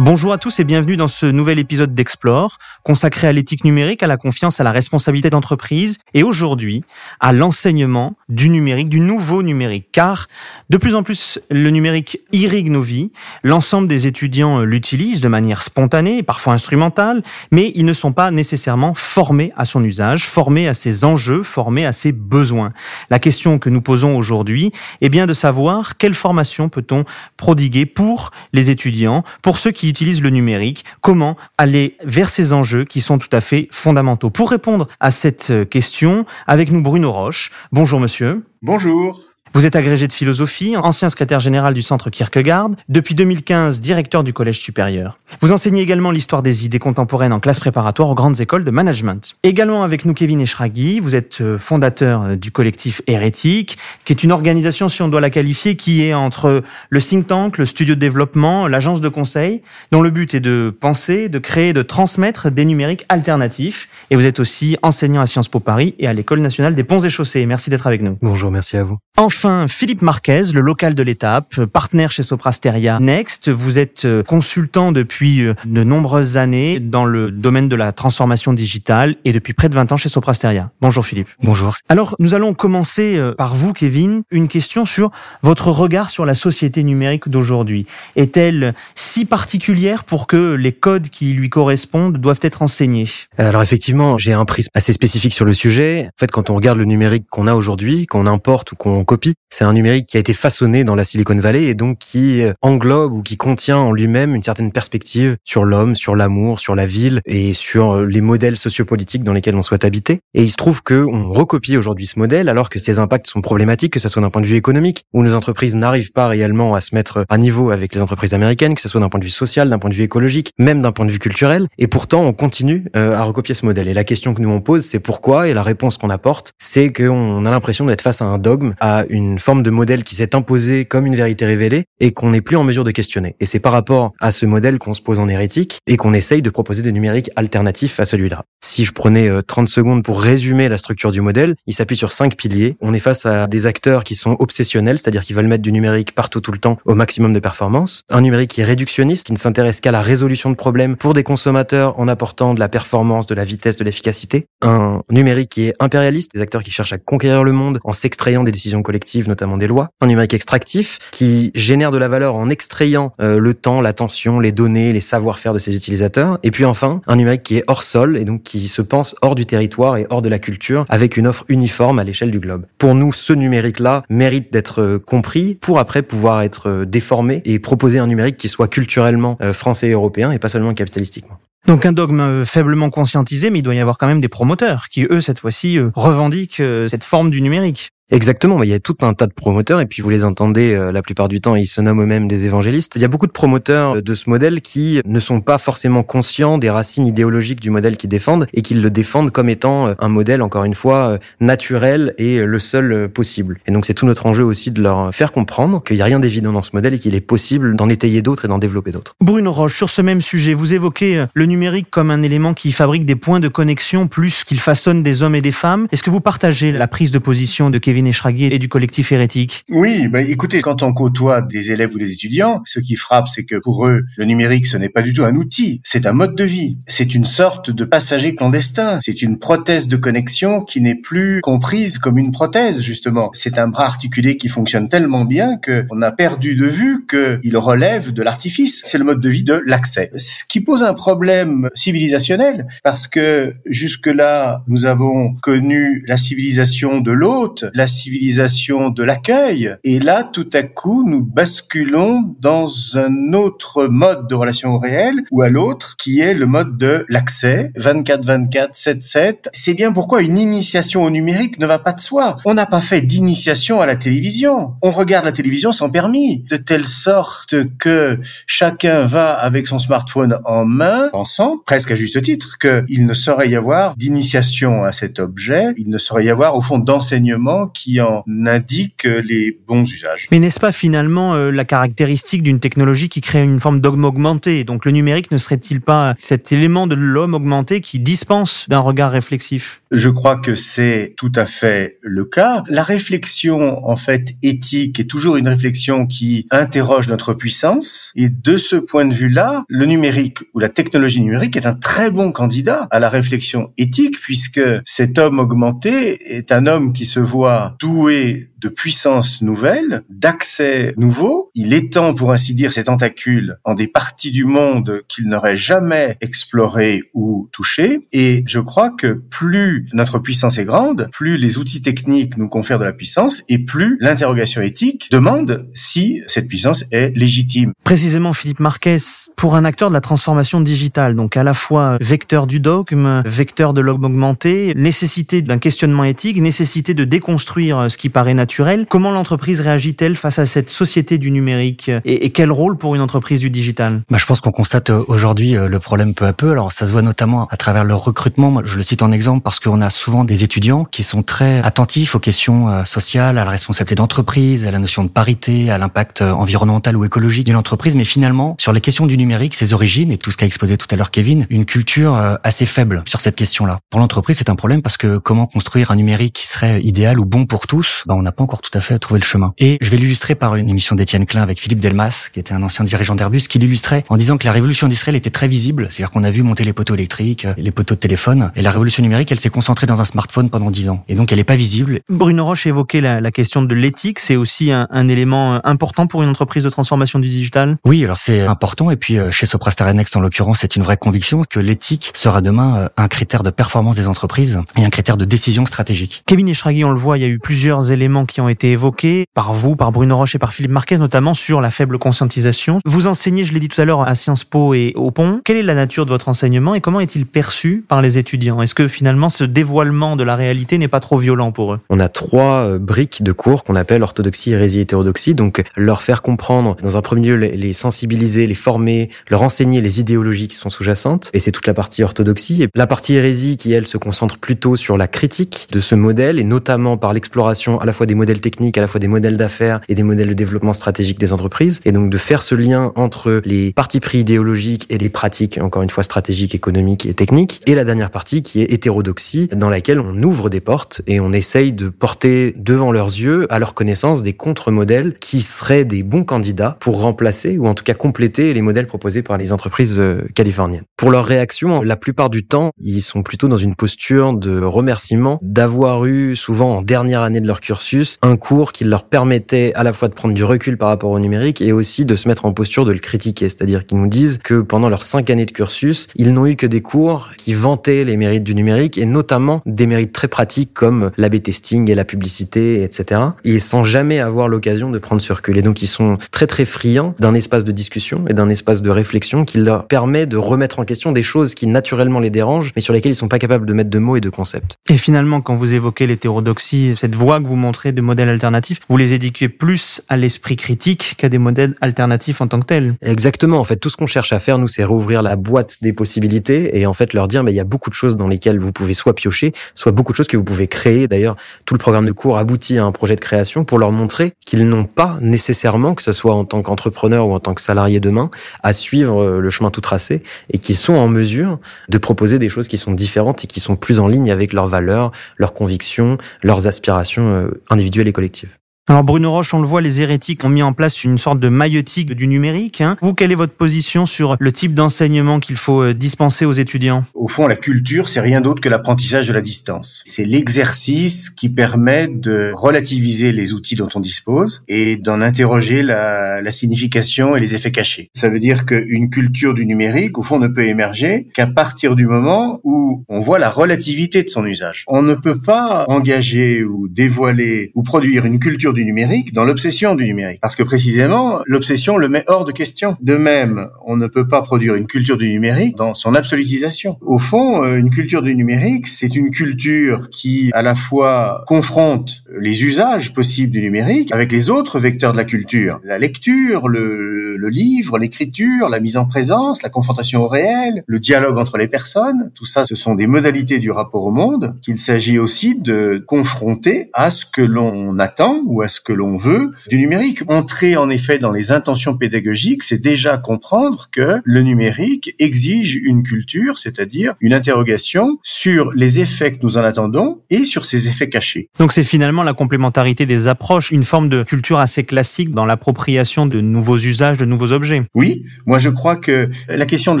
Bonjour 0.02 0.32
à 0.32 0.38
tous 0.38 0.58
et 0.60 0.64
bienvenue 0.64 0.96
dans 0.96 1.08
ce 1.08 1.26
nouvel 1.26 1.58
épisode 1.58 1.94
d'Explore, 1.94 2.56
consacré 2.82 3.28
à 3.28 3.32
l'éthique 3.32 3.64
numérique, 3.64 4.02
à 4.02 4.06
la 4.06 4.16
confiance, 4.16 4.60
à 4.60 4.64
la 4.64 4.72
responsabilité 4.72 5.30
d'entreprise 5.30 5.98
et 6.14 6.22
aujourd'hui 6.22 6.84
à 7.20 7.32
l'enseignement 7.32 8.16
du 8.28 8.48
numérique, 8.48 8.88
du 8.88 9.00
nouveau 9.00 9.42
numérique. 9.42 9.88
Car 9.92 10.28
de 10.70 10.76
plus 10.76 10.94
en 10.94 11.02
plus, 11.02 11.40
le 11.50 11.70
numérique 11.70 12.20
irrigue 12.32 12.70
nos 12.70 12.82
vies. 12.82 13.10
L'ensemble 13.42 13.88
des 13.88 14.06
étudiants 14.06 14.60
l'utilisent 14.60 15.20
de 15.20 15.28
manière 15.28 15.62
spontanée, 15.62 16.22
parfois 16.22 16.52
instrumentale, 16.52 17.22
mais 17.50 17.72
ils 17.74 17.84
ne 17.84 17.92
sont 17.92 18.12
pas 18.12 18.30
nécessairement 18.30 18.94
formés 18.94 19.52
à 19.56 19.64
son 19.64 19.84
usage, 19.84 20.24
formés 20.24 20.68
à 20.68 20.74
ses 20.74 21.04
enjeux, 21.04 21.42
formés 21.42 21.86
à 21.86 21.92
ses 21.92 22.12
besoins. 22.12 22.72
La 23.10 23.18
question 23.18 23.58
que 23.58 23.68
nous 23.68 23.82
posons 23.82 24.16
aujourd'hui 24.16 24.72
est 25.00 25.08
bien 25.08 25.26
de 25.26 25.32
savoir 25.32 25.96
quelle 25.96 26.14
formation 26.14 26.68
peut-on 26.68 27.04
prodiguer 27.36 27.86
pour 27.86 28.30
les 28.52 28.70
étudiants, 28.70 29.24
pour 29.42 29.58
ceux 29.58 29.72
qui 29.72 29.88
utilisent 29.88 30.22
le 30.22 30.30
numérique, 30.30 30.84
comment 31.00 31.36
aller 31.58 31.96
vers 32.04 32.28
ces 32.28 32.52
enjeux 32.52 32.69
qui 32.88 33.00
sont 33.00 33.18
tout 33.18 33.28
à 33.32 33.40
fait 33.40 33.68
fondamentaux. 33.70 34.30
Pour 34.30 34.50
répondre 34.50 34.88
à 35.00 35.10
cette 35.10 35.68
question, 35.70 36.24
avec 36.46 36.70
nous 36.70 36.82
Bruno 36.82 37.12
Roche. 37.12 37.50
Bonjour 37.72 38.00
monsieur. 38.00 38.44
Bonjour. 38.62 39.29
Vous 39.52 39.66
êtes 39.66 39.74
agrégé 39.74 40.06
de 40.06 40.12
philosophie, 40.12 40.76
ancien 40.76 41.08
secrétaire 41.08 41.40
général 41.40 41.74
du 41.74 41.82
Centre 41.82 42.08
Kierkegaard, 42.08 42.70
depuis 42.88 43.16
2015 43.16 43.80
directeur 43.80 44.22
du 44.22 44.32
Collège 44.32 44.60
supérieur. 44.60 45.18
Vous 45.40 45.50
enseignez 45.50 45.82
également 45.82 46.12
l'histoire 46.12 46.44
des 46.44 46.64
idées 46.64 46.78
contemporaines 46.78 47.32
en 47.32 47.40
classe 47.40 47.58
préparatoire 47.58 48.10
aux 48.10 48.14
grandes 48.14 48.40
écoles 48.40 48.64
de 48.64 48.70
management. 48.70 49.36
Également 49.42 49.82
avec 49.82 50.04
nous 50.04 50.14
Kevin 50.14 50.40
Eshraghi, 50.40 51.00
vous 51.00 51.16
êtes 51.16 51.40
euh, 51.40 51.58
fondateur 51.58 52.22
euh, 52.22 52.36
du 52.36 52.52
collectif 52.52 53.02
Hérétique, 53.08 53.76
qui 54.04 54.12
est 54.12 54.22
une 54.22 54.30
organisation, 54.30 54.88
si 54.88 55.02
on 55.02 55.08
doit 55.08 55.20
la 55.20 55.30
qualifier, 55.30 55.74
qui 55.74 56.04
est 56.04 56.14
entre 56.14 56.62
le 56.88 57.00
think 57.02 57.26
tank, 57.26 57.58
le 57.58 57.66
studio 57.66 57.96
de 57.96 58.00
développement, 58.00 58.68
l'agence 58.68 59.00
de 59.00 59.08
conseil, 59.08 59.62
dont 59.90 60.00
le 60.00 60.10
but 60.10 60.32
est 60.32 60.40
de 60.40 60.72
penser, 60.80 61.28
de 61.28 61.40
créer, 61.40 61.72
de 61.72 61.82
transmettre 61.82 62.52
des 62.52 62.64
numériques 62.64 63.04
alternatifs. 63.08 63.88
Et 64.10 64.16
vous 64.16 64.26
êtes 64.26 64.38
aussi 64.38 64.76
enseignant 64.82 65.22
à 65.22 65.26
Sciences 65.26 65.48
Po 65.48 65.58
Paris 65.58 65.96
et 65.98 66.06
à 66.06 66.12
l'École 66.12 66.38
nationale 66.38 66.76
des 66.76 66.84
ponts 66.84 67.00
et 67.00 67.10
chaussées. 67.10 67.44
Merci 67.46 67.68
d'être 67.68 67.88
avec 67.88 68.00
nous. 68.00 68.16
Bonjour, 68.22 68.52
merci 68.52 68.76
à 68.76 68.84
vous. 68.84 68.98
Enfin, 69.16 69.39
Philippe 69.68 70.02
Marquez, 70.02 70.42
le 70.52 70.60
local 70.60 70.94
de 70.94 71.02
l'étape, 71.02 71.64
partenaire 71.64 72.10
chez 72.10 72.22
Soprasteria 72.22 72.98
Next. 73.00 73.48
Vous 73.48 73.78
êtes 73.78 74.04
euh, 74.04 74.22
consultant 74.22 74.92
depuis 74.92 75.42
euh, 75.42 75.54
de 75.64 75.82
nombreuses 75.82 76.36
années 76.36 76.78
dans 76.78 77.04
le 77.04 77.30
domaine 77.30 77.68
de 77.68 77.76
la 77.76 77.92
transformation 77.92 78.52
digitale 78.52 79.16
et 79.24 79.32
depuis 79.32 79.52
près 79.54 79.68
de 79.68 79.74
20 79.74 79.92
ans 79.92 79.96
chez 79.96 80.08
Soprasteria. 80.08 80.70
Bonjour 80.80 81.06
Philippe. 81.06 81.28
Bonjour. 81.42 81.76
Alors, 81.88 82.16
nous 82.18 82.34
allons 82.34 82.52
commencer 82.52 83.16
euh, 83.16 83.34
par 83.34 83.54
vous, 83.54 83.72
Kevin, 83.72 84.22
une 84.30 84.48
question 84.48 84.84
sur 84.84 85.10
votre 85.42 85.68
regard 85.68 86.10
sur 86.10 86.26
la 86.26 86.34
société 86.34 86.82
numérique 86.82 87.28
d'aujourd'hui. 87.28 87.86
Est-elle 88.16 88.74
si 88.94 89.24
particulière 89.24 90.04
pour 90.04 90.26
que 90.26 90.54
les 90.54 90.72
codes 90.72 91.08
qui 91.08 91.32
lui 91.32 91.48
correspondent 91.48 92.18
doivent 92.18 92.40
être 92.42 92.62
enseignés? 92.62 93.08
Alors 93.38 93.62
effectivement, 93.62 94.18
j'ai 94.18 94.34
un 94.34 94.44
prisme 94.44 94.70
assez 94.74 94.92
spécifique 94.92 95.32
sur 95.32 95.44
le 95.44 95.54
sujet. 95.54 96.08
En 96.08 96.20
fait, 96.20 96.30
quand 96.30 96.50
on 96.50 96.54
regarde 96.54 96.78
le 96.78 96.84
numérique 96.84 97.24
qu'on 97.30 97.46
a 97.46 97.54
aujourd'hui, 97.54 98.06
qu'on 98.06 98.26
importe 98.26 98.72
ou 98.72 98.76
qu'on 98.76 99.04
copie, 99.04 99.29
c'est 99.52 99.64
un 99.64 99.72
numérique 99.72 100.06
qui 100.06 100.16
a 100.16 100.20
été 100.20 100.32
façonné 100.32 100.84
dans 100.84 100.94
la 100.94 101.04
Silicon 101.04 101.36
Valley 101.36 101.64
et 101.64 101.74
donc 101.74 101.98
qui 101.98 102.42
euh, 102.42 102.52
englobe 102.62 103.12
ou 103.12 103.22
qui 103.22 103.36
contient 103.36 103.78
en 103.78 103.92
lui-même 103.92 104.34
une 104.34 104.42
certaine 104.42 104.72
perspective 104.72 105.36
sur 105.44 105.64
l'homme, 105.64 105.96
sur 105.96 106.14
l'amour, 106.14 106.60
sur 106.60 106.74
la 106.74 106.86
ville 106.86 107.20
et 107.26 107.52
sur 107.52 107.92
euh, 107.92 108.06
les 108.06 108.20
modèles 108.20 108.56
sociopolitiques 108.56 109.24
dans 109.24 109.32
lesquels 109.32 109.56
on 109.56 109.62
souhaite 109.62 109.84
habiter. 109.84 110.20
Et 110.34 110.42
il 110.42 110.50
se 110.50 110.56
trouve 110.56 110.82
que 110.82 111.04
on 111.04 111.32
recopie 111.32 111.76
aujourd'hui 111.76 112.06
ce 112.06 112.18
modèle 112.18 112.48
alors 112.48 112.70
que 112.70 112.78
ses 112.78 112.98
impacts 112.98 113.26
sont 113.26 113.40
problématiques, 113.40 113.92
que 113.92 114.00
ce 114.00 114.08
soit 114.08 114.22
d'un 114.22 114.30
point 114.30 114.42
de 114.42 114.46
vue 114.46 114.56
économique, 114.56 115.04
où 115.12 115.22
nos 115.22 115.34
entreprises 115.34 115.74
n'arrivent 115.74 116.12
pas 116.12 116.28
réellement 116.28 116.74
à 116.74 116.80
se 116.80 116.94
mettre 116.94 117.24
à 117.28 117.38
niveau 117.38 117.70
avec 117.70 117.94
les 117.94 118.00
entreprises 118.00 118.34
américaines, 118.34 118.74
que 118.74 118.80
ce 118.80 118.88
soit 118.88 119.00
d'un 119.00 119.08
point 119.08 119.20
de 119.20 119.24
vue 119.24 119.30
social, 119.30 119.68
d'un 119.68 119.78
point 119.78 119.90
de 119.90 119.94
vue 119.94 120.04
écologique, 120.04 120.52
même 120.58 120.82
d'un 120.82 120.92
point 120.92 121.06
de 121.06 121.10
vue 121.10 121.18
culturel. 121.18 121.66
Et 121.78 121.86
pourtant, 121.86 122.22
on 122.22 122.32
continue 122.32 122.84
euh, 122.96 123.14
à 123.14 123.22
recopier 123.22 123.54
ce 123.54 123.66
modèle. 123.66 123.88
Et 123.88 123.94
la 123.94 124.04
question 124.04 124.34
que 124.34 124.40
nous 124.40 124.50
on 124.50 124.60
pose, 124.60 124.84
c'est 124.84 125.00
pourquoi? 125.00 125.48
Et 125.48 125.54
la 125.54 125.62
réponse 125.62 125.98
qu'on 125.98 126.10
apporte, 126.10 126.52
c'est 126.58 126.92
qu'on 126.92 127.44
a 127.44 127.50
l'impression 127.50 127.86
d'être 127.86 128.02
face 128.02 128.22
à 128.22 128.26
un 128.26 128.38
dogme, 128.38 128.74
à 128.80 129.04
une 129.08 129.19
forme 129.38 129.62
de 129.62 129.70
modèle 129.70 130.04
qui 130.04 130.14
s'est 130.14 130.34
imposé 130.34 130.84
comme 130.84 131.06
une 131.06 131.16
vérité 131.16 131.46
révélée 131.46 131.84
et 132.00 132.12
qu'on 132.12 132.30
n'est 132.30 132.40
plus 132.40 132.56
en 132.56 132.64
mesure 132.64 132.84
de 132.84 132.90
questionner. 132.90 133.36
Et 133.40 133.46
c'est 133.46 133.60
par 133.60 133.72
rapport 133.72 134.12
à 134.20 134.32
ce 134.32 134.46
modèle 134.46 134.78
qu'on 134.78 134.94
se 134.94 135.02
pose 135.02 135.18
en 135.18 135.28
hérétique 135.28 135.78
et 135.86 135.96
qu'on 135.96 136.12
essaye 136.12 136.42
de 136.42 136.50
proposer 136.50 136.82
des 136.82 136.92
numériques 136.92 137.30
alternatifs 137.36 138.00
à 138.00 138.04
celui-là. 138.04 138.44
Si 138.62 138.84
je 138.84 138.92
prenais 138.92 139.28
30 139.46 139.68
euh, 139.68 139.70
secondes 139.70 140.02
pour 140.02 140.20
résumer 140.20 140.68
la 140.68 140.78
structure 140.78 141.12
du 141.12 141.20
modèle, 141.20 141.54
il 141.66 141.74
s'appuie 141.74 141.96
sur 141.96 142.12
cinq 142.12 142.36
piliers. 142.36 142.76
On 142.80 142.94
est 142.94 143.00
face 143.00 143.26
à 143.26 143.46
des 143.46 143.66
acteurs 143.66 144.04
qui 144.04 144.14
sont 144.14 144.36
obsessionnels, 144.38 144.98
c'est-à-dire 144.98 145.22
qui 145.22 145.32
veulent 145.32 145.46
mettre 145.46 145.62
du 145.62 145.72
numérique 145.72 146.14
partout 146.14 146.40
tout 146.40 146.52
le 146.52 146.58
temps 146.58 146.78
au 146.84 146.94
maximum 146.94 147.32
de 147.32 147.40
performance. 147.40 148.02
Un 148.10 148.20
numérique 148.20 148.50
qui 148.50 148.60
est 148.60 148.64
réductionniste, 148.64 149.26
qui 149.26 149.32
ne 149.32 149.38
s'intéresse 149.38 149.80
qu'à 149.80 149.90
la 149.90 150.02
résolution 150.02 150.50
de 150.50 150.54
problèmes 150.54 150.96
pour 150.96 151.14
des 151.14 151.22
consommateurs 151.22 151.98
en 151.98 152.08
apportant 152.08 152.54
de 152.54 152.60
la 152.60 152.68
performance, 152.68 153.26
de 153.26 153.34
la 153.34 153.44
vitesse, 153.44 153.76
de 153.76 153.84
l'efficacité. 153.84 154.46
Un 154.62 155.02
numérique 155.10 155.50
qui 155.50 155.68
est 155.68 155.74
impérialiste, 155.80 156.32
des 156.34 156.40
acteurs 156.40 156.62
qui 156.62 156.70
cherchent 156.70 156.92
à 156.92 156.98
conquérir 156.98 157.44
le 157.44 157.52
monde 157.52 157.80
en 157.84 157.92
s'extrayant 157.92 158.44
des 158.44 158.52
décisions 158.52 158.82
collectives, 158.82 159.00
notamment 159.18 159.56
des 159.56 159.66
lois. 159.66 159.88
Un 160.00 160.06
numérique 160.06 160.34
extractif 160.34 160.98
qui 161.10 161.50
génère 161.54 161.90
de 161.90 161.98
la 161.98 162.08
valeur 162.08 162.36
en 162.36 162.48
extrayant 162.48 163.12
euh, 163.20 163.38
le 163.38 163.54
temps, 163.54 163.80
l'attention, 163.80 164.40
les 164.40 164.52
données, 164.52 164.92
les 164.92 165.00
savoir-faire 165.00 165.52
de 165.52 165.58
ses 165.58 165.74
utilisateurs. 165.74 166.38
Et 166.42 166.50
puis 166.50 166.64
enfin, 166.64 167.00
un 167.06 167.16
numérique 167.16 167.42
qui 167.42 167.58
est 167.58 167.64
hors 167.66 167.82
sol 167.82 168.16
et 168.16 168.24
donc 168.24 168.42
qui 168.42 168.68
se 168.68 168.82
pense 168.82 169.14
hors 169.22 169.34
du 169.34 169.46
territoire 169.46 169.96
et 169.96 170.06
hors 170.10 170.22
de 170.22 170.28
la 170.28 170.38
culture 170.38 170.84
avec 170.88 171.16
une 171.16 171.26
offre 171.26 171.44
uniforme 171.48 171.98
à 171.98 172.04
l'échelle 172.04 172.30
du 172.30 172.40
globe. 172.40 172.66
Pour 172.78 172.94
nous, 172.94 173.12
ce 173.12 173.32
numérique-là 173.32 174.02
mérite 174.08 174.52
d'être 174.52 174.82
euh, 174.82 174.98
compris 174.98 175.58
pour 175.60 175.78
après 175.78 176.02
pouvoir 176.02 176.42
être 176.42 176.68
euh, 176.68 176.84
déformé 176.84 177.42
et 177.44 177.58
proposer 177.58 177.98
un 177.98 178.06
numérique 178.06 178.36
qui 178.36 178.48
soit 178.48 178.68
culturellement 178.68 179.38
français 179.52 179.88
et 179.88 179.92
européen 179.92 180.32
et 180.32 180.38
pas 180.38 180.48
seulement 180.48 180.74
capitalistiquement. 180.74 181.38
Donc 181.66 181.86
un 181.86 181.92
dogme 181.92 182.44
faiblement 182.44 182.90
conscientisé, 182.90 183.50
mais 183.50 183.60
il 183.60 183.62
doit 183.62 183.74
y 183.74 183.80
avoir 183.80 183.98
quand 183.98 184.06
même 184.06 184.20
des 184.20 184.28
promoteurs 184.28 184.88
qui, 184.88 185.06
eux, 185.10 185.20
cette 185.20 185.38
fois-ci, 185.38 185.78
revendiquent 185.94 186.62
cette 186.88 187.04
forme 187.04 187.30
du 187.30 187.42
numérique. 187.42 187.90
Exactement, 188.12 188.60
il 188.64 188.68
y 188.68 188.74
a 188.74 188.80
tout 188.80 188.96
un 189.02 189.14
tas 189.14 189.28
de 189.28 189.32
promoteurs 189.32 189.80
et 189.80 189.86
puis 189.86 190.02
vous 190.02 190.10
les 190.10 190.24
entendez 190.24 190.74
euh, 190.74 190.90
la 190.90 191.00
plupart 191.00 191.28
du 191.28 191.40
temps, 191.40 191.54
ils 191.54 191.66
se 191.66 191.80
nomment 191.80 192.02
eux-mêmes 192.02 192.26
des 192.26 192.44
évangélistes. 192.44 192.94
Il 192.96 193.02
y 193.02 193.04
a 193.04 193.08
beaucoup 193.08 193.28
de 193.28 193.32
promoteurs 193.32 194.02
de 194.02 194.14
ce 194.16 194.28
modèle 194.28 194.62
qui 194.62 195.00
ne 195.04 195.20
sont 195.20 195.40
pas 195.40 195.58
forcément 195.58 196.02
conscients 196.02 196.58
des 196.58 196.70
racines 196.70 197.06
idéologiques 197.06 197.60
du 197.60 197.70
modèle 197.70 197.96
qu'ils 197.96 198.10
défendent 198.10 198.48
et 198.52 198.62
qui 198.62 198.74
le 198.74 198.90
défendent 198.90 199.30
comme 199.30 199.48
étant 199.48 199.86
euh, 199.86 199.94
un 200.00 200.08
modèle 200.08 200.42
encore 200.42 200.64
une 200.64 200.74
fois 200.74 201.10
euh, 201.10 201.18
naturel 201.38 202.14
et 202.18 202.40
le 202.40 202.58
seul 202.58 203.08
possible. 203.08 203.60
Et 203.68 203.70
donc 203.70 203.86
c'est 203.86 203.94
tout 203.94 204.06
notre 204.06 204.26
enjeu 204.26 204.42
aussi 204.42 204.72
de 204.72 204.82
leur 204.82 205.14
faire 205.14 205.30
comprendre 205.30 205.80
qu'il 205.84 205.94
n'y 205.94 206.02
a 206.02 206.06
rien 206.06 206.18
d'évident 206.18 206.52
dans 206.52 206.62
ce 206.62 206.70
modèle 206.72 206.94
et 206.94 206.98
qu'il 206.98 207.14
est 207.14 207.20
possible 207.20 207.76
d'en 207.76 207.88
étayer 207.88 208.22
d'autres 208.22 208.46
et 208.46 208.48
d'en 208.48 208.58
développer 208.58 208.90
d'autres. 208.90 209.14
Bruno 209.20 209.52
Roche, 209.52 209.76
sur 209.76 209.88
ce 209.88 210.02
même 210.02 210.20
sujet, 210.20 210.52
vous 210.52 210.74
évoquez 210.74 211.26
le 211.32 211.46
numérique 211.46 211.86
comme 211.90 212.10
un 212.10 212.22
élément 212.22 212.54
qui 212.54 212.72
fabrique 212.72 213.04
des 213.04 213.14
points 213.14 213.38
de 213.38 213.48
connexion 213.48 214.08
plus 214.08 214.42
qu'il 214.42 214.58
façonne 214.58 215.04
des 215.04 215.22
hommes 215.22 215.36
et 215.36 215.42
des 215.42 215.52
femmes. 215.52 215.86
Est-ce 215.92 216.02
que 216.02 216.10
vous 216.10 216.20
partagez 216.20 216.72
la 216.72 216.88
prise 216.88 217.12
de 217.12 217.18
position 217.18 217.70
de 217.70 217.78
Kevin 217.78 217.99
et 218.06 218.58
du 218.58 218.68
collectif 218.68 219.12
hérétique 219.12 219.64
Oui, 219.70 220.08
bah 220.08 220.22
écoutez, 220.22 220.60
quand 220.60 220.82
on 220.82 220.92
côtoie 220.92 221.42
des 221.42 221.72
élèves 221.72 221.94
ou 221.94 221.98
des 221.98 222.12
étudiants, 222.12 222.62
ce 222.64 222.80
qui 222.80 222.96
frappe, 222.96 223.28
c'est 223.28 223.44
que 223.44 223.56
pour 223.56 223.86
eux, 223.86 224.04
le 224.16 224.24
numérique, 224.24 224.66
ce 224.66 224.76
n'est 224.76 224.88
pas 224.88 225.02
du 225.02 225.12
tout 225.12 225.24
un 225.24 225.34
outil, 225.34 225.80
c'est 225.84 226.06
un 226.06 226.12
mode 226.12 226.36
de 226.36 226.44
vie. 226.44 226.78
C'est 226.86 227.14
une 227.14 227.24
sorte 227.24 227.70
de 227.70 227.84
passager 227.84 228.34
clandestin. 228.34 228.98
C'est 229.00 229.22
une 229.22 229.38
prothèse 229.38 229.88
de 229.88 229.96
connexion 229.96 230.62
qui 230.62 230.80
n'est 230.80 230.94
plus 230.94 231.40
comprise 231.42 231.98
comme 231.98 232.18
une 232.18 232.32
prothèse, 232.32 232.80
justement. 232.80 233.30
C'est 233.32 233.58
un 233.58 233.68
bras 233.68 233.86
articulé 233.86 234.36
qui 234.36 234.48
fonctionne 234.48 234.88
tellement 234.88 235.24
bien 235.24 235.58
qu'on 235.58 236.02
a 236.02 236.12
perdu 236.12 236.54
de 236.54 236.66
vue 236.66 237.06
qu'il 237.06 237.56
relève 237.56 238.12
de 238.12 238.22
l'artifice. 238.22 238.82
C'est 238.84 238.98
le 238.98 239.04
mode 239.04 239.20
de 239.20 239.28
vie 239.28 239.44
de 239.44 239.62
l'accès. 239.66 240.10
Ce 240.16 240.44
qui 240.44 240.60
pose 240.60 240.82
un 240.82 240.94
problème 240.94 241.68
civilisationnel, 241.74 242.66
parce 242.82 243.06
que 243.06 243.54
jusque-là, 243.66 244.62
nous 244.68 244.86
avons 244.86 245.34
connu 245.42 246.04
la 246.06 246.16
civilisation 246.16 247.00
de 247.00 247.12
l'hôte, 247.12 247.64
civilisation 247.90 248.90
de 248.90 249.02
l'accueil. 249.02 249.76
Et 249.84 249.98
là, 249.98 250.24
tout 250.24 250.48
à 250.52 250.62
coup, 250.62 251.04
nous 251.06 251.22
basculons 251.22 252.36
dans 252.40 252.68
un 252.94 253.32
autre 253.34 253.86
mode 253.86 254.28
de 254.28 254.34
relation 254.34 254.70
au 254.70 254.78
réel 254.78 255.14
ou 255.30 255.42
à 255.42 255.50
l'autre, 255.50 255.96
qui 255.98 256.20
est 256.20 256.34
le 256.34 256.46
mode 256.46 256.78
de 256.78 257.04
l'accès, 257.08 257.72
24-24, 257.76 258.74
7-7. 258.74 259.34
C'est 259.52 259.74
bien 259.74 259.92
pourquoi 259.92 260.22
une 260.22 260.38
initiation 260.38 261.02
au 261.02 261.10
numérique 261.10 261.58
ne 261.58 261.66
va 261.66 261.78
pas 261.78 261.92
de 261.92 262.00
soi. 262.00 262.38
On 262.44 262.54
n'a 262.54 262.66
pas 262.66 262.80
fait 262.80 263.00
d'initiation 263.02 263.80
à 263.80 263.86
la 263.86 263.96
télévision. 263.96 264.74
On 264.82 264.90
regarde 264.90 265.24
la 265.24 265.32
télévision 265.32 265.72
sans 265.72 265.90
permis, 265.90 266.44
de 266.48 266.56
telle 266.56 266.86
sorte 266.86 267.54
que 267.78 268.18
chacun 268.46 269.06
va 269.06 269.32
avec 269.32 269.66
son 269.66 269.78
smartphone 269.78 270.38
en 270.44 270.64
main, 270.64 271.08
pensant, 271.12 271.58
presque 271.66 271.90
à 271.90 271.94
juste 271.94 272.20
titre, 272.22 272.58
qu'il 272.58 273.06
ne 273.06 273.14
saurait 273.14 273.50
y 273.50 273.56
avoir 273.56 273.96
d'initiation 273.96 274.84
à 274.84 274.92
cet 274.92 275.18
objet, 275.18 275.74
il 275.76 275.88
ne 275.88 275.98
saurait 275.98 276.24
y 276.24 276.30
avoir 276.30 276.56
au 276.56 276.62
fond 276.62 276.78
d'enseignement 276.78 277.66
qui 277.80 278.00
en 278.00 278.24
indique 278.46 279.04
les 279.04 279.58
bons 279.66 279.90
usages. 279.90 280.26
Mais 280.30 280.38
n'est-ce 280.38 280.60
pas 280.60 280.72
finalement 280.72 281.34
euh, 281.34 281.50
la 281.50 281.64
caractéristique 281.64 282.42
d'une 282.42 282.60
technologie 282.60 283.08
qui 283.08 283.22
crée 283.22 283.42
une 283.42 283.58
forme 283.58 283.80
d'homme 283.80 284.04
augmenté? 284.04 284.64
Donc 284.64 284.84
le 284.84 284.92
numérique 284.92 285.30
ne 285.30 285.38
serait-il 285.38 285.80
pas 285.80 286.14
cet 286.18 286.52
élément 286.52 286.86
de 286.86 286.94
l'homme 286.94 287.32
augmenté 287.32 287.80
qui 287.80 287.98
dispense 287.98 288.68
d'un 288.68 288.80
regard 288.80 289.12
réflexif? 289.12 289.82
Je 289.90 290.10
crois 290.10 290.36
que 290.36 290.56
c'est 290.56 291.14
tout 291.16 291.32
à 291.34 291.46
fait 291.46 291.98
le 292.02 292.26
cas. 292.26 292.64
La 292.68 292.82
réflexion 292.82 293.88
en 293.88 293.96
fait 293.96 294.34
éthique 294.42 295.00
est 295.00 295.08
toujours 295.08 295.36
une 295.36 295.48
réflexion 295.48 296.06
qui 296.06 296.46
interroge 296.50 297.08
notre 297.08 297.32
puissance 297.32 298.12
et 298.14 298.28
de 298.28 298.56
ce 298.58 298.76
point 298.76 299.06
de 299.06 299.14
vue-là, 299.14 299.64
le 299.68 299.86
numérique 299.86 300.40
ou 300.52 300.58
la 300.58 300.68
technologie 300.68 301.22
numérique 301.22 301.56
est 301.56 301.66
un 301.66 301.74
très 301.74 302.10
bon 302.10 302.30
candidat 302.30 302.88
à 302.90 303.00
la 303.00 303.08
réflexion 303.08 303.72
éthique 303.78 304.20
puisque 304.20 304.60
cet 304.84 305.18
homme 305.18 305.38
augmenté 305.38 306.36
est 306.36 306.52
un 306.52 306.66
homme 306.66 306.92
qui 306.92 307.06
se 307.06 307.20
voit 307.20 307.69
doué 307.78 308.49
de 308.60 308.68
puissance 308.68 309.42
nouvelle, 309.42 310.02
d'accès 310.08 310.94
nouveau. 310.96 311.50
Il 311.54 311.72
étend, 311.72 312.14
pour 312.14 312.32
ainsi 312.32 312.54
dire, 312.54 312.72
ses 312.72 312.84
tentacules 312.84 313.56
en 313.64 313.74
des 313.74 313.86
parties 313.86 314.30
du 314.30 314.44
monde 314.44 315.02
qu'il 315.08 315.28
n'aurait 315.28 315.56
jamais 315.56 316.16
explorées 316.20 317.02
ou 317.14 317.48
touchées. 317.52 318.00
Et 318.12 318.44
je 318.46 318.60
crois 318.60 318.90
que 318.90 319.20
plus 319.30 319.86
notre 319.92 320.18
puissance 320.18 320.58
est 320.58 320.64
grande, 320.64 321.08
plus 321.12 321.38
les 321.38 321.58
outils 321.58 321.82
techniques 321.82 322.36
nous 322.36 322.48
confèrent 322.48 322.78
de 322.78 322.84
la 322.84 322.92
puissance 322.92 323.42
et 323.48 323.58
plus 323.58 323.96
l'interrogation 324.00 324.60
éthique 324.60 325.08
demande 325.10 325.68
si 325.74 326.22
cette 326.26 326.48
puissance 326.48 326.84
est 326.90 327.16
légitime. 327.16 327.72
Précisément, 327.84 328.32
Philippe 328.32 328.60
Marquez, 328.60 328.98
pour 329.36 329.56
un 329.56 329.64
acteur 329.64 329.88
de 329.88 329.94
la 329.94 330.00
transformation 330.00 330.60
digitale, 330.60 331.14
donc 331.14 331.36
à 331.36 331.42
la 331.42 331.54
fois 331.54 331.96
vecteur 332.00 332.46
du 332.46 332.60
dogme, 332.60 333.22
vecteur 333.24 333.72
de 333.72 333.80
l'homme 333.80 334.04
augmenté, 334.04 334.74
nécessité 334.76 335.42
d'un 335.42 335.58
questionnement 335.58 336.04
éthique, 336.04 336.40
nécessité 336.40 336.94
de 336.94 337.04
déconstruire 337.04 337.90
ce 337.90 337.96
qui 337.96 338.08
paraît 338.08 338.34
naturel, 338.34 338.49
Comment 338.88 339.10
l'entreprise 339.10 339.60
réagit-elle 339.60 340.16
face 340.16 340.38
à 340.38 340.46
cette 340.46 340.70
société 340.70 341.18
du 341.18 341.30
numérique 341.30 341.90
et, 342.04 342.30
quel 342.30 342.50
rôle 342.50 342.76
pour 342.76 342.94
une 342.94 343.00
entreprise 343.00 343.40
du 343.40 343.50
digital? 343.50 344.02
Bah, 344.10 344.18
Je 344.18 344.26
pense 344.26 344.40
qu'on 344.40 344.50
constate 344.50 344.90
euh, 344.90 345.04
aujourd'hui 345.08 345.56
euh, 345.56 345.68
le 345.68 345.78
problème 345.78 346.14
peu 346.14 346.26
à 346.26 346.32
peu. 346.32 346.50
Alors 346.50 346.72
ça 346.72 346.86
se 346.86 346.92
voit 346.92 347.02
notamment 347.02 347.46
à 347.50 347.56
travers 347.56 347.84
le 347.84 347.94
recrutement. 347.94 348.50
Moi, 348.50 348.62
je 348.64 348.76
le 348.76 348.82
cite 348.82 349.02
en 349.02 349.12
exemple 349.12 349.42
parce 349.42 349.60
qu'on 349.60 349.80
a 349.80 349.90
souvent 349.90 350.24
des 350.24 350.42
étudiants 350.42 350.84
qui 350.84 351.02
sont 351.02 351.22
très 351.22 351.60
attentifs 351.62 352.14
aux 352.14 352.18
questions 352.18 352.68
euh, 352.68 352.84
sociales, 352.84 353.38
à 353.38 353.44
la 353.44 353.50
responsabilité 353.50 353.94
d'entreprise, 353.94 354.66
à 354.66 354.70
la 354.70 354.78
notion 354.78 355.04
de 355.04 355.08
parité, 355.08 355.70
à 355.70 355.78
l'impact 355.78 356.22
environnemental 356.22 356.96
ou 356.96 357.04
écologique 357.04 357.46
d'une 357.46 357.56
entreprise. 357.56 357.94
Mais 357.94 358.04
finalement, 358.04 358.56
sur 358.58 358.72
les 358.72 358.80
questions 358.80 359.06
du 359.06 359.16
numérique, 359.16 359.54
ses 359.54 359.72
origines 359.74 360.10
et 360.10 360.18
tout 360.18 360.30
ce 360.30 360.36
qu'a 360.36 360.46
exposé 360.46 360.76
tout 360.76 360.88
à 360.90 360.96
l'heure 360.96 361.10
Kevin, 361.10 361.46
une 361.50 361.64
culture 361.64 362.16
assez 362.42 362.66
faible 362.66 363.02
sur 363.06 363.20
cette 363.20 363.36
question-là. 363.36 363.78
Pour 363.90 364.00
l'entreprise, 364.00 364.38
c'est 364.38 364.50
un 364.50 364.56
problème 364.56 364.82
parce 364.82 364.96
que 364.96 365.18
comment 365.18 365.46
construire 365.46 365.90
un 365.90 365.96
numérique 365.96 366.34
qui 366.34 366.46
serait 366.46 366.80
idéal 366.82 367.18
ou 367.20 367.24
bon 367.24 367.46
pour 367.46 367.66
tous? 367.66 368.04
Bah, 368.06 368.14
On 368.16 368.22
n'a 368.22 368.32
pas 368.40 368.44
encore 368.44 368.62
tout 368.62 368.70
à 368.72 368.80
fait 368.80 368.98
trouvé 368.98 369.20
le 369.20 369.24
chemin. 369.24 369.52
Et 369.58 369.76
je 369.82 369.90
vais 369.90 369.98
l'illustrer 369.98 370.34
par 370.34 370.56
une 370.56 370.70
émission 370.70 370.96
d'Étienne 370.96 371.26
Klein 371.26 371.42
avec 371.42 371.60
Philippe 371.60 371.78
Delmas, 371.78 372.28
qui 372.32 372.40
était 372.40 372.54
un 372.54 372.62
ancien 372.62 372.86
dirigeant 372.86 373.14
d'Airbus, 373.14 373.42
qui 373.50 373.58
l'illustrait 373.58 374.02
en 374.08 374.16
disant 374.16 374.38
que 374.38 374.46
la 374.46 374.52
révolution 374.52 374.86
industrielle 374.86 375.14
était 375.14 375.28
très 375.28 375.46
visible, 375.46 375.88
c'est-à-dire 375.90 376.10
qu'on 376.10 376.24
a 376.24 376.30
vu 376.30 376.42
monter 376.42 376.64
les 376.64 376.72
poteaux 376.72 376.94
électriques, 376.94 377.44
euh, 377.44 377.52
les 377.58 377.70
poteaux 377.70 377.96
de 377.96 378.00
téléphone, 378.00 378.50
et 378.56 378.62
la 378.62 378.70
révolution 378.70 379.02
numérique, 379.02 379.30
elle 379.30 379.38
s'est 379.38 379.50
concentrée 379.50 379.86
dans 379.86 380.00
un 380.00 380.06
smartphone 380.06 380.48
pendant 380.48 380.70
dix 380.70 380.88
ans. 380.88 381.04
Et 381.08 381.16
donc, 381.16 381.32
elle 381.32 381.38
n'est 381.38 381.44
pas 381.44 381.56
visible. 381.56 382.00
Bruno 382.08 382.46
Roche 382.46 382.66
évoquait 382.66 383.02
la, 383.02 383.20
la 383.20 383.30
question 383.30 383.60
de 383.62 383.74
l'éthique, 383.74 384.18
c'est 384.18 384.36
aussi 384.36 384.72
un, 384.72 384.88
un, 384.90 385.08
élément 385.08 385.56
euh, 385.56 385.58
important 385.64 386.06
pour 386.06 386.22
une 386.22 386.30
entreprise 386.30 386.64
de 386.64 386.70
transformation 386.70 387.18
du 387.18 387.28
digital? 387.28 387.76
Oui, 387.84 388.02
alors 388.04 388.16
c'est 388.16 388.40
important, 388.40 388.90
et 388.90 388.96
puis 388.96 389.18
euh, 389.18 389.30
chez 389.30 389.44
Soprastar 389.44 389.92
Next, 389.92 390.16
en 390.16 390.20
l'occurrence, 390.20 390.60
c'est 390.62 390.76
une 390.76 390.82
vraie 390.82 390.96
conviction 390.96 391.42
que 391.42 391.60
l'éthique 391.60 392.10
sera 392.14 392.40
demain 392.40 392.88
un 392.96 393.08
critère 393.08 393.42
de 393.42 393.50
performance 393.50 393.96
des 393.96 394.06
entreprises 394.06 394.60
et 394.78 394.84
un 394.84 394.90
critère 394.90 395.18
de 395.18 395.26
décision 395.26 395.66
stratégique. 395.66 396.22
Kevin 396.26 396.48
Eschraghi, 396.48 396.84
on 396.84 396.92
le 396.92 396.98
voit, 396.98 397.18
il 397.18 397.20
y 397.20 397.24
a 397.24 397.28
eu 397.28 397.38
plusieurs 397.38 397.92
éléments 397.92 398.24
qui 398.30 398.40
ont 398.40 398.48
été 398.48 398.70
évoqués 398.72 399.26
par 399.34 399.52
vous, 399.52 399.76
par 399.76 399.92
Bruno 399.92 400.16
Roche 400.16 400.34
et 400.34 400.38
par 400.38 400.52
Philippe 400.52 400.72
Marquez, 400.72 400.98
notamment 400.98 401.34
sur 401.34 401.60
la 401.60 401.70
faible 401.70 401.98
conscientisation. 401.98 402.80
Vous 402.84 403.06
enseignez, 403.06 403.44
je 403.44 403.52
l'ai 403.52 403.60
dit 403.60 403.68
tout 403.68 403.80
à 403.80 403.84
l'heure, 403.84 404.08
à 404.08 404.14
Sciences 404.14 404.44
Po 404.44 404.74
et 404.74 404.92
au 404.96 405.10
Pont. 405.10 405.40
Quelle 405.44 405.56
est 405.56 405.62
la 405.62 405.74
nature 405.74 406.06
de 406.06 406.10
votre 406.10 406.28
enseignement 406.28 406.74
et 406.74 406.80
comment 406.80 407.00
est-il 407.00 407.26
perçu 407.26 407.84
par 407.86 408.00
les 408.00 408.18
étudiants? 408.18 408.62
Est-ce 408.62 408.74
que 408.74 408.88
finalement 408.88 409.28
ce 409.28 409.44
dévoilement 409.44 410.16
de 410.16 410.24
la 410.24 410.36
réalité 410.36 410.78
n'est 410.78 410.88
pas 410.88 411.00
trop 411.00 411.18
violent 411.18 411.52
pour 411.52 411.74
eux? 411.74 411.80
On 411.90 412.00
a 412.00 412.08
trois 412.08 412.64
euh, 412.64 412.78
briques 412.78 413.22
de 413.22 413.32
cours 413.32 413.64
qu'on 413.64 413.76
appelle 413.76 414.02
orthodoxie, 414.02 414.52
hérésie, 414.52 414.80
hétérodoxie. 414.80 415.34
Donc 415.34 415.62
leur 415.76 416.02
faire 416.02 416.22
comprendre, 416.22 416.76
dans 416.82 416.96
un 416.96 417.02
premier 417.02 417.28
lieu, 417.28 417.36
les 417.36 417.72
sensibiliser, 417.72 418.46
les 418.46 418.54
former, 418.54 419.10
leur 419.28 419.42
enseigner 419.42 419.80
les 419.80 420.00
idéologies 420.00 420.48
qui 420.48 420.56
sont 420.56 420.70
sous-jacentes. 420.70 421.30
Et 421.32 421.40
c'est 421.40 421.52
toute 421.52 421.66
la 421.66 421.74
partie 421.74 422.02
orthodoxie. 422.02 422.62
Et 422.62 422.68
la 422.74 422.86
partie 422.86 423.14
hérésie 423.14 423.56
qui, 423.56 423.72
elle, 423.72 423.86
se 423.86 423.98
concentre 423.98 424.38
plutôt 424.38 424.76
sur 424.76 424.96
la 424.96 425.08
critique 425.08 425.68
de 425.72 425.80
ce 425.80 425.94
modèle 425.94 426.38
et 426.38 426.44
notamment 426.44 426.96
par 426.96 427.12
l'exploration 427.12 427.80
à 427.80 427.84
la 427.84 427.92
fois 427.92 428.06
des 428.06 428.14
modèles 428.20 428.40
techniques, 428.40 428.78
à 428.78 428.80
la 428.80 428.86
fois 428.86 429.00
des 429.00 429.08
modèles 429.08 429.36
d'affaires 429.36 429.80
et 429.88 429.94
des 429.94 430.02
modèles 430.02 430.28
de 430.28 430.34
développement 430.34 430.74
stratégique 430.74 431.18
des 431.18 431.32
entreprises. 431.32 431.80
Et 431.84 431.92
donc 431.92 432.10
de 432.10 432.18
faire 432.18 432.42
ce 432.42 432.54
lien 432.54 432.92
entre 432.94 433.40
les 433.44 433.72
partis 433.72 434.00
pris 434.00 434.18
idéologiques 434.18 434.86
et 434.90 434.98
les 434.98 435.08
pratiques, 435.08 435.58
encore 435.60 435.82
une 435.82 435.90
fois, 435.90 436.04
stratégiques, 436.04 436.54
économiques 436.54 437.06
et 437.06 437.14
techniques. 437.14 437.60
Et 437.66 437.74
la 437.74 437.84
dernière 437.84 438.10
partie 438.10 438.42
qui 438.42 438.60
est 438.60 438.70
hétérodoxie, 438.70 439.48
dans 439.54 439.70
laquelle 439.70 440.00
on 440.00 440.22
ouvre 440.22 440.50
des 440.50 440.60
portes 440.60 441.02
et 441.06 441.18
on 441.20 441.32
essaye 441.32 441.72
de 441.72 441.88
porter 441.88 442.54
devant 442.56 442.92
leurs 442.92 443.08
yeux, 443.08 443.46
à 443.52 443.58
leur 443.58 443.74
connaissance, 443.74 444.22
des 444.22 444.34
contre-modèles 444.34 445.16
qui 445.18 445.40
seraient 445.40 445.84
des 445.84 446.02
bons 446.02 446.24
candidats 446.24 446.76
pour 446.80 447.00
remplacer 447.00 447.58
ou 447.58 447.66
en 447.66 447.74
tout 447.74 447.84
cas 447.84 447.94
compléter 447.94 448.52
les 448.52 448.62
modèles 448.62 448.86
proposés 448.86 449.22
par 449.22 449.38
les 449.38 449.52
entreprises 449.52 449.98
euh, 449.98 450.28
californiennes. 450.34 450.84
Pour 450.96 451.10
leur 451.10 451.24
réaction, 451.24 451.80
la 451.80 451.96
plupart 451.96 452.30
du 452.30 452.44
temps, 452.44 452.70
ils 452.78 453.00
sont 453.00 453.22
plutôt 453.22 453.48
dans 453.48 453.56
une 453.56 453.74
posture 453.74 454.34
de 454.34 454.60
remerciement 454.60 455.38
d'avoir 455.42 456.04
eu, 456.04 456.36
souvent 456.36 456.76
en 456.76 456.82
dernière 456.82 457.22
année 457.22 457.40
de 457.40 457.46
leur 457.46 457.60
cursus, 457.60 458.09
un 458.22 458.36
cours 458.36 458.72
qui 458.72 458.84
leur 458.84 459.04
permettait 459.04 459.72
à 459.74 459.82
la 459.82 459.92
fois 459.92 460.08
de 460.08 460.14
prendre 460.14 460.34
du 460.34 460.44
recul 460.44 460.76
par 460.76 460.88
rapport 460.88 461.10
au 461.10 461.18
numérique 461.18 461.60
et 461.60 461.72
aussi 461.72 462.04
de 462.04 462.14
se 462.14 462.28
mettre 462.28 462.44
en 462.44 462.52
posture 462.52 462.84
de 462.84 462.92
le 462.92 462.98
critiquer. 462.98 463.48
C'est-à-dire 463.48 463.86
qu'ils 463.86 463.98
nous 463.98 464.08
disent 464.08 464.38
que 464.38 464.60
pendant 464.60 464.88
leurs 464.88 465.02
cinq 465.02 465.30
années 465.30 465.46
de 465.46 465.50
cursus, 465.50 466.08
ils 466.16 466.32
n'ont 466.32 466.46
eu 466.46 466.56
que 466.56 466.66
des 466.66 466.82
cours 466.82 467.30
qui 467.36 467.54
vantaient 467.54 468.04
les 468.04 468.16
mérites 468.16 468.44
du 468.44 468.54
numérique 468.54 468.98
et 468.98 469.06
notamment 469.06 469.62
des 469.66 469.86
mérites 469.86 470.12
très 470.12 470.28
pratiques 470.28 470.74
comme 470.74 471.10
l'AB 471.16 471.42
testing 471.42 471.90
et 471.90 471.94
la 471.94 472.04
publicité, 472.04 472.82
etc. 472.82 473.20
Et 473.44 473.58
sans 473.58 473.84
jamais 473.84 474.20
avoir 474.20 474.48
l'occasion 474.48 474.90
de 474.90 474.98
prendre 474.98 475.20
ce 475.20 475.32
recul. 475.32 475.58
Et 475.58 475.62
donc 475.62 475.82
ils 475.82 475.86
sont 475.86 476.18
très 476.30 476.46
très 476.46 476.64
friands 476.64 477.14
d'un 477.18 477.34
espace 477.34 477.64
de 477.64 477.72
discussion 477.72 478.24
et 478.28 478.34
d'un 478.34 478.48
espace 478.48 478.82
de 478.82 478.90
réflexion 478.90 479.44
qui 479.44 479.58
leur 479.58 479.86
permet 479.86 480.26
de 480.26 480.36
remettre 480.36 480.78
en 480.78 480.84
question 480.84 481.12
des 481.12 481.22
choses 481.22 481.54
qui 481.54 481.66
naturellement 481.66 482.20
les 482.20 482.30
dérangent 482.30 482.72
mais 482.74 482.82
sur 482.82 482.92
lesquelles 482.92 483.12
ils 483.12 483.16
sont 483.16 483.28
pas 483.28 483.38
capables 483.38 483.66
de 483.66 483.72
mettre 483.72 483.90
de 483.90 483.98
mots 483.98 484.16
et 484.16 484.20
de 484.20 484.30
concepts. 484.30 484.76
Et 484.88 484.98
finalement, 484.98 485.40
quand 485.40 485.54
vous 485.54 485.74
évoquez 485.74 486.06
l'hétérodoxie, 486.06 486.94
cette 486.96 487.14
voie 487.14 487.40
que 487.40 487.46
vous 487.46 487.56
montrez 487.56 487.89
de 487.92 488.00
modèles 488.00 488.28
alternatifs, 488.28 488.80
vous 488.88 488.96
les 488.96 489.14
éduquez 489.14 489.48
plus 489.48 490.02
à 490.08 490.16
l'esprit 490.16 490.56
critique 490.56 491.14
qu'à 491.16 491.28
des 491.28 491.38
modèles 491.38 491.74
alternatifs 491.80 492.40
en 492.40 492.48
tant 492.48 492.60
que 492.60 492.66
tels. 492.66 492.94
Exactement. 493.02 493.58
En 493.58 493.64
fait, 493.64 493.76
tout 493.76 493.90
ce 493.90 493.96
qu'on 493.96 494.06
cherche 494.06 494.32
à 494.32 494.38
faire, 494.38 494.58
nous, 494.58 494.68
c'est 494.68 494.84
rouvrir 494.84 495.22
la 495.22 495.36
boîte 495.36 495.78
des 495.82 495.92
possibilités 495.92 496.78
et 496.78 496.86
en 496.86 496.94
fait 496.94 497.14
leur 497.14 497.28
dire, 497.28 497.42
mais 497.42 497.52
il 497.52 497.56
y 497.56 497.60
a 497.60 497.64
beaucoup 497.64 497.90
de 497.90 497.94
choses 497.94 498.16
dans 498.16 498.28
lesquelles 498.28 498.58
vous 498.58 498.72
pouvez 498.72 498.94
soit 498.94 499.14
piocher, 499.14 499.52
soit 499.74 499.92
beaucoup 499.92 500.12
de 500.12 500.16
choses 500.16 500.28
que 500.28 500.36
vous 500.36 500.44
pouvez 500.44 500.68
créer. 500.68 501.08
D'ailleurs, 501.08 501.36
tout 501.64 501.74
le 501.74 501.78
programme 501.78 502.06
de 502.06 502.12
cours 502.12 502.38
aboutit 502.38 502.78
à 502.78 502.84
un 502.84 502.92
projet 502.92 503.16
de 503.16 503.20
création 503.20 503.64
pour 503.64 503.78
leur 503.78 503.92
montrer 503.92 504.32
qu'ils 504.44 504.68
n'ont 504.68 504.84
pas 504.84 505.18
nécessairement, 505.20 505.94
que 505.94 506.02
ce 506.02 506.12
soit 506.12 506.34
en 506.34 506.44
tant 506.44 506.62
qu'entrepreneur 506.62 507.26
ou 507.26 507.32
en 507.32 507.40
tant 507.40 507.54
que 507.54 507.62
salarié 507.62 508.00
demain, 508.00 508.30
à 508.62 508.72
suivre 508.72 509.22
euh, 509.22 509.40
le 509.40 509.50
chemin 509.50 509.70
tout 509.70 509.80
tracé 509.80 510.22
et 510.50 510.58
qu'ils 510.58 510.76
sont 510.76 510.94
en 510.94 511.08
mesure 511.08 511.58
de 511.88 511.98
proposer 511.98 512.38
des 512.38 512.48
choses 512.48 512.68
qui 512.68 512.78
sont 512.78 512.92
différentes 512.92 513.44
et 513.44 513.46
qui 513.46 513.60
sont 513.60 513.76
plus 513.76 514.00
en 514.00 514.08
ligne 514.08 514.30
avec 514.30 514.52
leurs 514.52 514.68
valeurs, 514.68 515.12
leurs 515.36 515.54
convictions, 515.54 516.18
leurs 516.42 516.66
aspirations 516.66 517.34
euh, 517.34 517.62
individuelles 517.80 518.08
et 518.08 518.12
collectives. 518.12 518.59
Alors 518.88 519.04
Bruno 519.04 519.30
Roche, 519.30 519.54
on 519.54 519.60
le 519.60 519.66
voit, 519.66 519.80
les 519.80 520.02
hérétiques 520.02 520.44
ont 520.44 520.48
mis 520.48 520.64
en 520.64 520.72
place 520.72 521.04
une 521.04 521.16
sorte 521.16 521.38
de 521.38 521.48
maïotique 521.48 522.12
du 522.12 522.26
numérique. 522.26 522.80
Hein. 522.80 522.96
Vous, 523.02 523.14
quelle 523.14 523.30
est 523.30 523.36
votre 523.36 523.52
position 523.52 524.04
sur 524.04 524.36
le 524.40 524.52
type 524.52 524.74
d'enseignement 524.74 525.38
qu'il 525.38 525.54
faut 525.54 525.82
euh, 525.82 525.94
dispenser 525.94 526.44
aux 526.44 526.54
étudiants? 526.54 527.04
Au 527.14 527.28
fond, 527.28 527.46
la 527.46 527.54
culture, 527.54 528.08
c'est 528.08 528.20
rien 528.20 528.40
d'autre 528.40 528.60
que 528.60 528.68
l'apprentissage 528.68 529.28
de 529.28 529.32
la 529.32 529.42
distance. 529.42 530.02
C'est 530.06 530.24
l'exercice 530.24 531.30
qui 531.30 531.48
permet 531.48 532.08
de 532.08 532.52
relativiser 532.52 533.30
les 533.30 533.52
outils 533.52 533.76
dont 533.76 533.88
on 533.94 534.00
dispose 534.00 534.64
et 534.66 534.96
d'en 534.96 535.20
interroger 535.20 535.84
la, 535.84 536.42
la 536.42 536.50
signification 536.50 537.36
et 537.36 537.40
les 537.40 537.54
effets 537.54 537.70
cachés. 537.70 538.10
Ça 538.16 538.28
veut 538.28 538.40
dire 538.40 538.66
qu'une 538.66 539.08
culture 539.08 539.54
du 539.54 539.66
numérique, 539.66 540.18
au 540.18 540.24
fond, 540.24 540.40
ne 540.40 540.48
peut 540.48 540.64
émerger 540.64 541.28
qu'à 541.32 541.46
partir 541.46 541.94
du 541.94 542.06
moment 542.06 542.58
où 542.64 543.04
on 543.08 543.20
voit 543.20 543.38
la 543.38 543.50
relativité 543.50 544.24
de 544.24 544.30
son 544.30 544.44
usage. 544.46 544.84
On 544.88 545.02
ne 545.02 545.14
peut 545.14 545.40
pas 545.40 545.84
engager 545.86 546.64
ou 546.64 546.88
dévoiler 546.88 547.70
ou 547.76 547.84
produire 547.84 548.24
une 548.24 548.40
culture 548.40 548.69
du 548.72 548.84
numérique 548.84 549.32
dans 549.32 549.44
l'obsession 549.44 549.94
du 549.94 550.04
numérique. 550.04 550.40
Parce 550.40 550.56
que 550.56 550.62
précisément, 550.62 551.40
l'obsession 551.46 551.96
le 551.96 552.08
met 552.08 552.24
hors 552.26 552.44
de 552.44 552.52
question. 552.52 552.96
De 553.00 553.16
même, 553.16 553.68
on 553.84 553.96
ne 553.96 554.06
peut 554.06 554.28
pas 554.28 554.42
produire 554.42 554.74
une 554.74 554.86
culture 554.86 555.16
du 555.16 555.28
numérique 555.28 555.76
dans 555.76 555.94
son 555.94 556.14
absolutisation. 556.14 556.96
Au 557.00 557.18
fond, 557.18 557.62
euh, 557.62 557.76
une 557.76 557.90
culture 557.90 558.22
du 558.22 558.34
numérique, 558.34 558.86
c'est 558.86 559.14
une 559.14 559.30
culture 559.30 560.10
qui 560.10 560.50
à 560.52 560.62
la 560.62 560.74
fois 560.74 561.44
confronte 561.46 562.22
les 562.38 562.64
usages 562.64 563.12
possibles 563.12 563.52
du 563.52 563.62
numérique 563.62 564.12
avec 564.12 564.32
les 564.32 564.50
autres 564.50 564.78
vecteurs 564.78 565.12
de 565.12 565.16
la 565.16 565.24
culture. 565.24 565.80
La 565.84 565.98
lecture, 565.98 566.68
le, 566.68 567.36
le 567.36 567.48
livre, 567.48 567.98
l'écriture, 567.98 568.68
la 568.68 568.80
mise 568.80 568.96
en 568.96 569.06
présence, 569.06 569.62
la 569.62 569.70
confrontation 569.70 570.22
au 570.22 570.28
réel, 570.28 570.82
le 570.86 570.98
dialogue 570.98 571.38
entre 571.38 571.56
les 571.56 571.68
personnes. 571.68 572.30
Tout 572.34 572.46
ça, 572.46 572.64
ce 572.64 572.74
sont 572.74 572.94
des 572.94 573.06
modalités 573.06 573.58
du 573.58 573.70
rapport 573.70 574.04
au 574.04 574.10
monde 574.10 574.56
qu'il 574.62 574.78
s'agit 574.78 575.18
aussi 575.18 575.58
de 575.58 576.02
confronter 576.06 576.90
à 576.92 577.10
ce 577.10 577.24
que 577.24 577.42
l'on 577.42 577.98
attend 577.98 578.42
à 578.62 578.68
ce 578.68 578.80
que 578.80 578.92
l'on 578.92 579.16
veut 579.16 579.50
du 579.68 579.78
numérique. 579.78 580.22
Entrer 580.28 580.76
en 580.76 580.90
effet 580.90 581.18
dans 581.18 581.32
les 581.32 581.52
intentions 581.52 581.96
pédagogiques, 581.96 582.62
c'est 582.62 582.80
déjà 582.80 583.18
comprendre 583.18 583.88
que 583.90 584.20
le 584.24 584.42
numérique 584.42 585.14
exige 585.18 585.74
une 585.74 586.02
culture, 586.02 586.58
c'est-à-dire 586.58 587.14
une 587.20 587.34
interrogation 587.34 588.18
sur 588.22 588.72
les 588.72 589.00
effets 589.00 589.32
que 589.32 589.38
nous 589.42 589.58
en 589.58 589.64
attendons 589.64 590.22
et 590.30 590.44
sur 590.44 590.66
ces 590.66 590.88
effets 590.88 591.08
cachés. 591.08 591.48
Donc 591.58 591.72
c'est 591.72 591.84
finalement 591.84 592.22
la 592.22 592.32
complémentarité 592.32 593.06
des 593.06 593.28
approches, 593.28 593.70
une 593.70 593.84
forme 593.84 594.08
de 594.08 594.22
culture 594.22 594.58
assez 594.58 594.84
classique 594.84 595.30
dans 595.30 595.46
l'appropriation 595.46 596.26
de 596.26 596.40
nouveaux 596.40 596.78
usages, 596.78 597.18
de 597.18 597.24
nouveaux 597.24 597.52
objets. 597.52 597.82
Oui, 597.94 598.24
moi 598.46 598.58
je 598.58 598.68
crois 598.68 598.96
que 598.96 599.28
la 599.48 599.66
question 599.66 599.94
de 599.94 600.00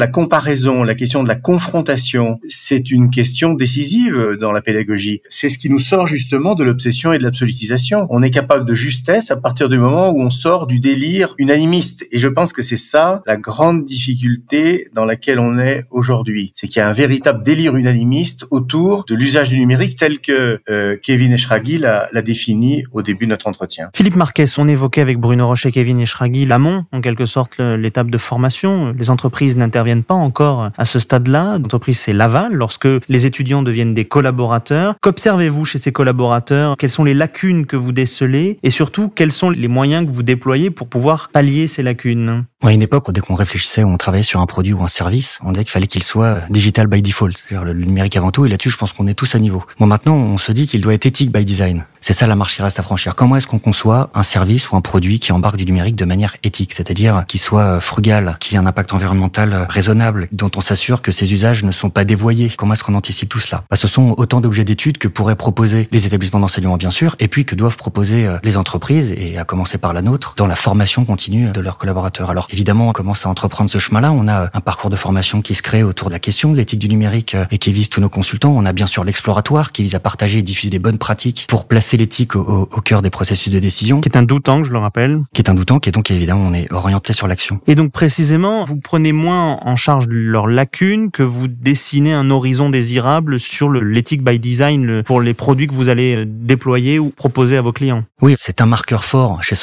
la 0.00 0.08
comparaison, 0.08 0.84
la 0.84 0.94
question 0.94 1.22
de 1.22 1.28
la 1.28 1.36
confrontation, 1.36 2.38
c'est 2.48 2.90
une 2.90 3.10
question 3.10 3.54
décisive 3.54 4.36
dans 4.40 4.52
la 4.52 4.62
pédagogie. 4.62 5.22
C'est 5.28 5.48
ce 5.48 5.58
qui 5.58 5.70
nous 5.70 5.78
sort 5.78 6.06
justement 6.06 6.54
de 6.54 6.64
l'obsession 6.64 7.12
et 7.12 7.18
de 7.18 7.22
l'absolutisation. 7.22 8.06
On 8.10 8.22
est 8.22 8.30
capable 8.30 8.49
de 8.58 8.74
justesse 8.74 9.30
à 9.30 9.36
partir 9.36 9.68
du 9.68 9.78
moment 9.78 10.10
où 10.10 10.20
on 10.20 10.30
sort 10.30 10.66
du 10.66 10.80
délire 10.80 11.34
unanimiste. 11.38 12.04
Et 12.10 12.18
je 12.18 12.28
pense 12.28 12.52
que 12.52 12.62
c'est 12.62 12.76
ça 12.76 13.22
la 13.26 13.36
grande 13.36 13.84
difficulté 13.84 14.88
dans 14.94 15.04
laquelle 15.04 15.38
on 15.38 15.58
est 15.58 15.84
aujourd'hui. 15.90 16.52
C'est 16.56 16.66
qu'il 16.66 16.80
y 16.80 16.82
a 16.82 16.88
un 16.88 16.92
véritable 16.92 17.44
délire 17.44 17.76
unanimiste 17.76 18.46
autour 18.50 19.04
de 19.04 19.14
l'usage 19.14 19.50
du 19.50 19.58
numérique 19.58 19.96
tel 19.96 20.18
que 20.20 20.60
euh, 20.68 20.96
Kevin 21.00 21.32
Eshraghi 21.32 21.78
l'a 21.78 22.08
défini 22.22 22.84
au 22.92 23.02
début 23.02 23.26
de 23.26 23.30
notre 23.30 23.46
entretien. 23.46 23.90
Philippe 23.94 24.16
Marquez, 24.16 24.46
on 24.58 24.68
évoquait 24.68 25.00
avec 25.00 25.18
Bruno 25.18 25.46
Roche 25.46 25.66
et 25.66 25.72
Kevin 25.72 26.00
Eshraghi 26.00 26.44
l'amont, 26.46 26.84
en 26.92 27.00
quelque 27.00 27.26
sorte, 27.26 27.58
l'étape 27.58 28.10
de 28.10 28.18
formation. 28.18 28.94
Les 28.98 29.10
entreprises 29.10 29.56
n'interviennent 29.56 30.04
pas 30.04 30.14
encore 30.14 30.70
à 30.76 30.84
ce 30.84 30.98
stade-là. 30.98 31.58
L'entreprise, 31.58 31.98
c'est 31.98 32.12
l'aval, 32.12 32.52
lorsque 32.52 32.88
les 33.08 33.26
étudiants 33.26 33.62
deviennent 33.62 33.94
des 33.94 34.04
collaborateurs. 34.04 34.94
Qu'observez-vous 35.00 35.64
chez 35.64 35.78
ces 35.78 35.92
collaborateurs? 35.92 36.76
Quelles 36.76 36.90
sont 36.90 37.04
les 37.04 37.14
lacunes 37.14 37.66
que 37.66 37.76
vous 37.76 37.92
décelez 37.92 38.39
Et 38.62 38.70
surtout, 38.70 39.08
quels 39.08 39.32
sont 39.32 39.50
les 39.50 39.68
moyens 39.68 40.06
que 40.06 40.12
vous 40.12 40.22
déployez 40.22 40.70
pour 40.70 40.88
pouvoir 40.88 41.30
pallier 41.32 41.66
ces 41.66 41.82
lacunes? 41.82 42.44
À 42.62 42.72
une 42.72 42.82
époque, 42.82 43.10
dès 43.12 43.20
qu'on 43.20 43.34
réfléchissait 43.34 43.84
on 43.84 43.96
travaillait 43.96 44.22
sur 44.22 44.40
un 44.40 44.46
produit 44.46 44.72
ou 44.72 44.82
un 44.82 44.88
service, 44.88 45.38
on 45.42 45.52
disait 45.52 45.64
qu'il 45.64 45.72
fallait 45.72 45.86
qu'il 45.86 46.02
soit 46.02 46.38
digital 46.50 46.86
by 46.86 47.00
default, 47.00 47.32
c'est-à-dire 47.32 47.64
le 47.64 47.72
numérique 47.72 48.16
avant 48.16 48.30
tout. 48.30 48.44
Et 48.44 48.48
là-dessus, 48.48 48.70
je 48.70 48.76
pense 48.76 48.92
qu'on 48.92 49.06
est 49.06 49.14
tous 49.14 49.34
à 49.34 49.38
niveau. 49.38 49.64
Bon, 49.78 49.86
maintenant, 49.86 50.14
on 50.14 50.38
se 50.38 50.52
dit 50.52 50.66
qu'il 50.66 50.80
doit 50.80 50.94
être 50.94 51.06
éthique 51.06 51.32
by 51.32 51.44
design. 51.44 51.84
C'est 52.02 52.12
ça 52.12 52.26
la 52.26 52.34
marche 52.34 52.56
qui 52.56 52.62
reste 52.62 52.78
à 52.78 52.82
franchir. 52.82 53.14
Comment 53.14 53.36
est-ce 53.36 53.46
qu'on 53.46 53.58
conçoit 53.58 54.10
un 54.14 54.22
service 54.22 54.70
ou 54.70 54.76
un 54.76 54.80
produit 54.80 55.20
qui 55.20 55.32
embarque 55.32 55.56
du 55.56 55.66
numérique 55.66 55.96
de 55.96 56.04
manière 56.04 56.36
éthique, 56.42 56.72
c'est-à-dire 56.72 57.24
qui 57.28 57.38
soit 57.38 57.80
frugal, 57.80 58.36
qui 58.40 58.54
ait 58.54 58.58
un 58.58 58.66
impact 58.66 58.92
environnemental 58.94 59.66
raisonnable, 59.68 60.28
dont 60.32 60.50
on 60.56 60.60
s'assure 60.60 61.02
que 61.02 61.12
ses 61.12 61.32
usages 61.32 61.62
ne 61.62 61.70
sont 61.70 61.90
pas 61.90 62.04
dévoyés? 62.04 62.50
Comment 62.56 62.74
est-ce 62.74 62.84
qu'on 62.84 62.94
anticipe 62.94 63.28
tout 63.28 63.38
cela? 63.38 63.64
Bah, 63.70 63.76
Ce 63.76 63.86
sont 63.86 64.14
autant 64.16 64.40
d'objets 64.40 64.64
d'études 64.64 64.98
que 64.98 65.08
pourraient 65.08 65.36
proposer 65.36 65.88
les 65.92 66.06
établissements 66.06 66.40
d'enseignement, 66.40 66.76
bien 66.76 66.90
sûr, 66.90 67.16
et 67.18 67.28
puis 67.28 67.44
que 67.44 67.54
doivent 67.54 67.76
proposer 67.76 68.26
euh, 68.26 68.29
les 68.42 68.56
entreprises, 68.56 69.14
et 69.16 69.38
à 69.38 69.44
commencer 69.44 69.78
par 69.78 69.92
la 69.92 70.02
nôtre, 70.02 70.34
dans 70.36 70.46
la 70.46 70.56
formation 70.56 71.04
continue 71.04 71.50
de 71.50 71.60
leurs 71.60 71.78
collaborateurs. 71.78 72.30
Alors 72.30 72.46
évidemment, 72.50 72.88
on 72.88 72.92
commence 72.92 73.26
à 73.26 73.28
entreprendre 73.28 73.70
ce 73.70 73.78
chemin-là. 73.78 74.12
On 74.12 74.28
a 74.28 74.50
un 74.52 74.60
parcours 74.60 74.90
de 74.90 74.96
formation 74.96 75.42
qui 75.42 75.54
se 75.54 75.62
crée 75.62 75.82
autour 75.82 76.08
de 76.08 76.12
la 76.12 76.18
question 76.18 76.52
de 76.52 76.56
l'éthique 76.56 76.78
du 76.78 76.88
numérique 76.88 77.34
euh, 77.34 77.44
et 77.50 77.58
qui 77.58 77.72
vise 77.72 77.88
tous 77.88 78.00
nos 78.00 78.08
consultants. 78.08 78.52
On 78.56 78.64
a 78.66 78.72
bien 78.72 78.86
sûr 78.86 79.04
l'exploratoire 79.04 79.72
qui 79.72 79.82
vise 79.82 79.94
à 79.94 80.00
partager 80.00 80.38
et 80.38 80.42
diffuser 80.42 80.70
des 80.70 80.78
bonnes 80.78 80.98
pratiques 80.98 81.46
pour 81.48 81.66
placer 81.66 81.96
l'éthique 81.96 82.36
au, 82.36 82.68
au, 82.70 82.80
cœur 82.80 83.02
des 83.02 83.10
processus 83.10 83.52
de 83.52 83.58
décision. 83.58 84.00
Qui 84.00 84.08
est 84.08 84.16
un 84.16 84.22
doutant, 84.22 84.62
je 84.62 84.72
le 84.72 84.78
rappelle. 84.78 85.20
Qui 85.32 85.42
est 85.42 85.50
un 85.50 85.54
doutant, 85.54 85.78
qui 85.78 85.88
est 85.88 85.92
donc 85.92 86.10
évidemment 86.10 86.42
on 86.46 86.54
est 86.54 86.72
orienté 86.72 87.12
sur 87.12 87.26
l'action. 87.26 87.60
Et 87.66 87.74
donc 87.74 87.92
précisément, 87.92 88.64
vous 88.64 88.76
prenez 88.76 89.12
moins 89.12 89.58
en 89.62 89.76
charge 89.76 90.06
leurs 90.08 90.46
lacunes 90.46 91.10
que 91.10 91.22
vous 91.22 91.48
dessinez 91.48 92.12
un 92.12 92.30
horizon 92.30 92.70
désirable 92.70 93.38
sur 93.38 93.70
l'éthique 93.70 94.24
by 94.24 94.38
design 94.38 95.02
pour 95.02 95.20
les 95.20 95.34
produits 95.34 95.66
que 95.66 95.74
vous 95.74 95.88
allez 95.88 96.16
euh, 96.16 96.24
déployer 96.26 96.98
ou 96.98 97.10
proposer 97.10 97.56
à 97.56 97.62
vos 97.62 97.72
clients. 97.72 98.04
Oui, 98.22 98.34
c'est 98.36 98.60
un 98.60 98.66
marqueur 98.66 99.04
fort 99.04 99.42
chez 99.42 99.56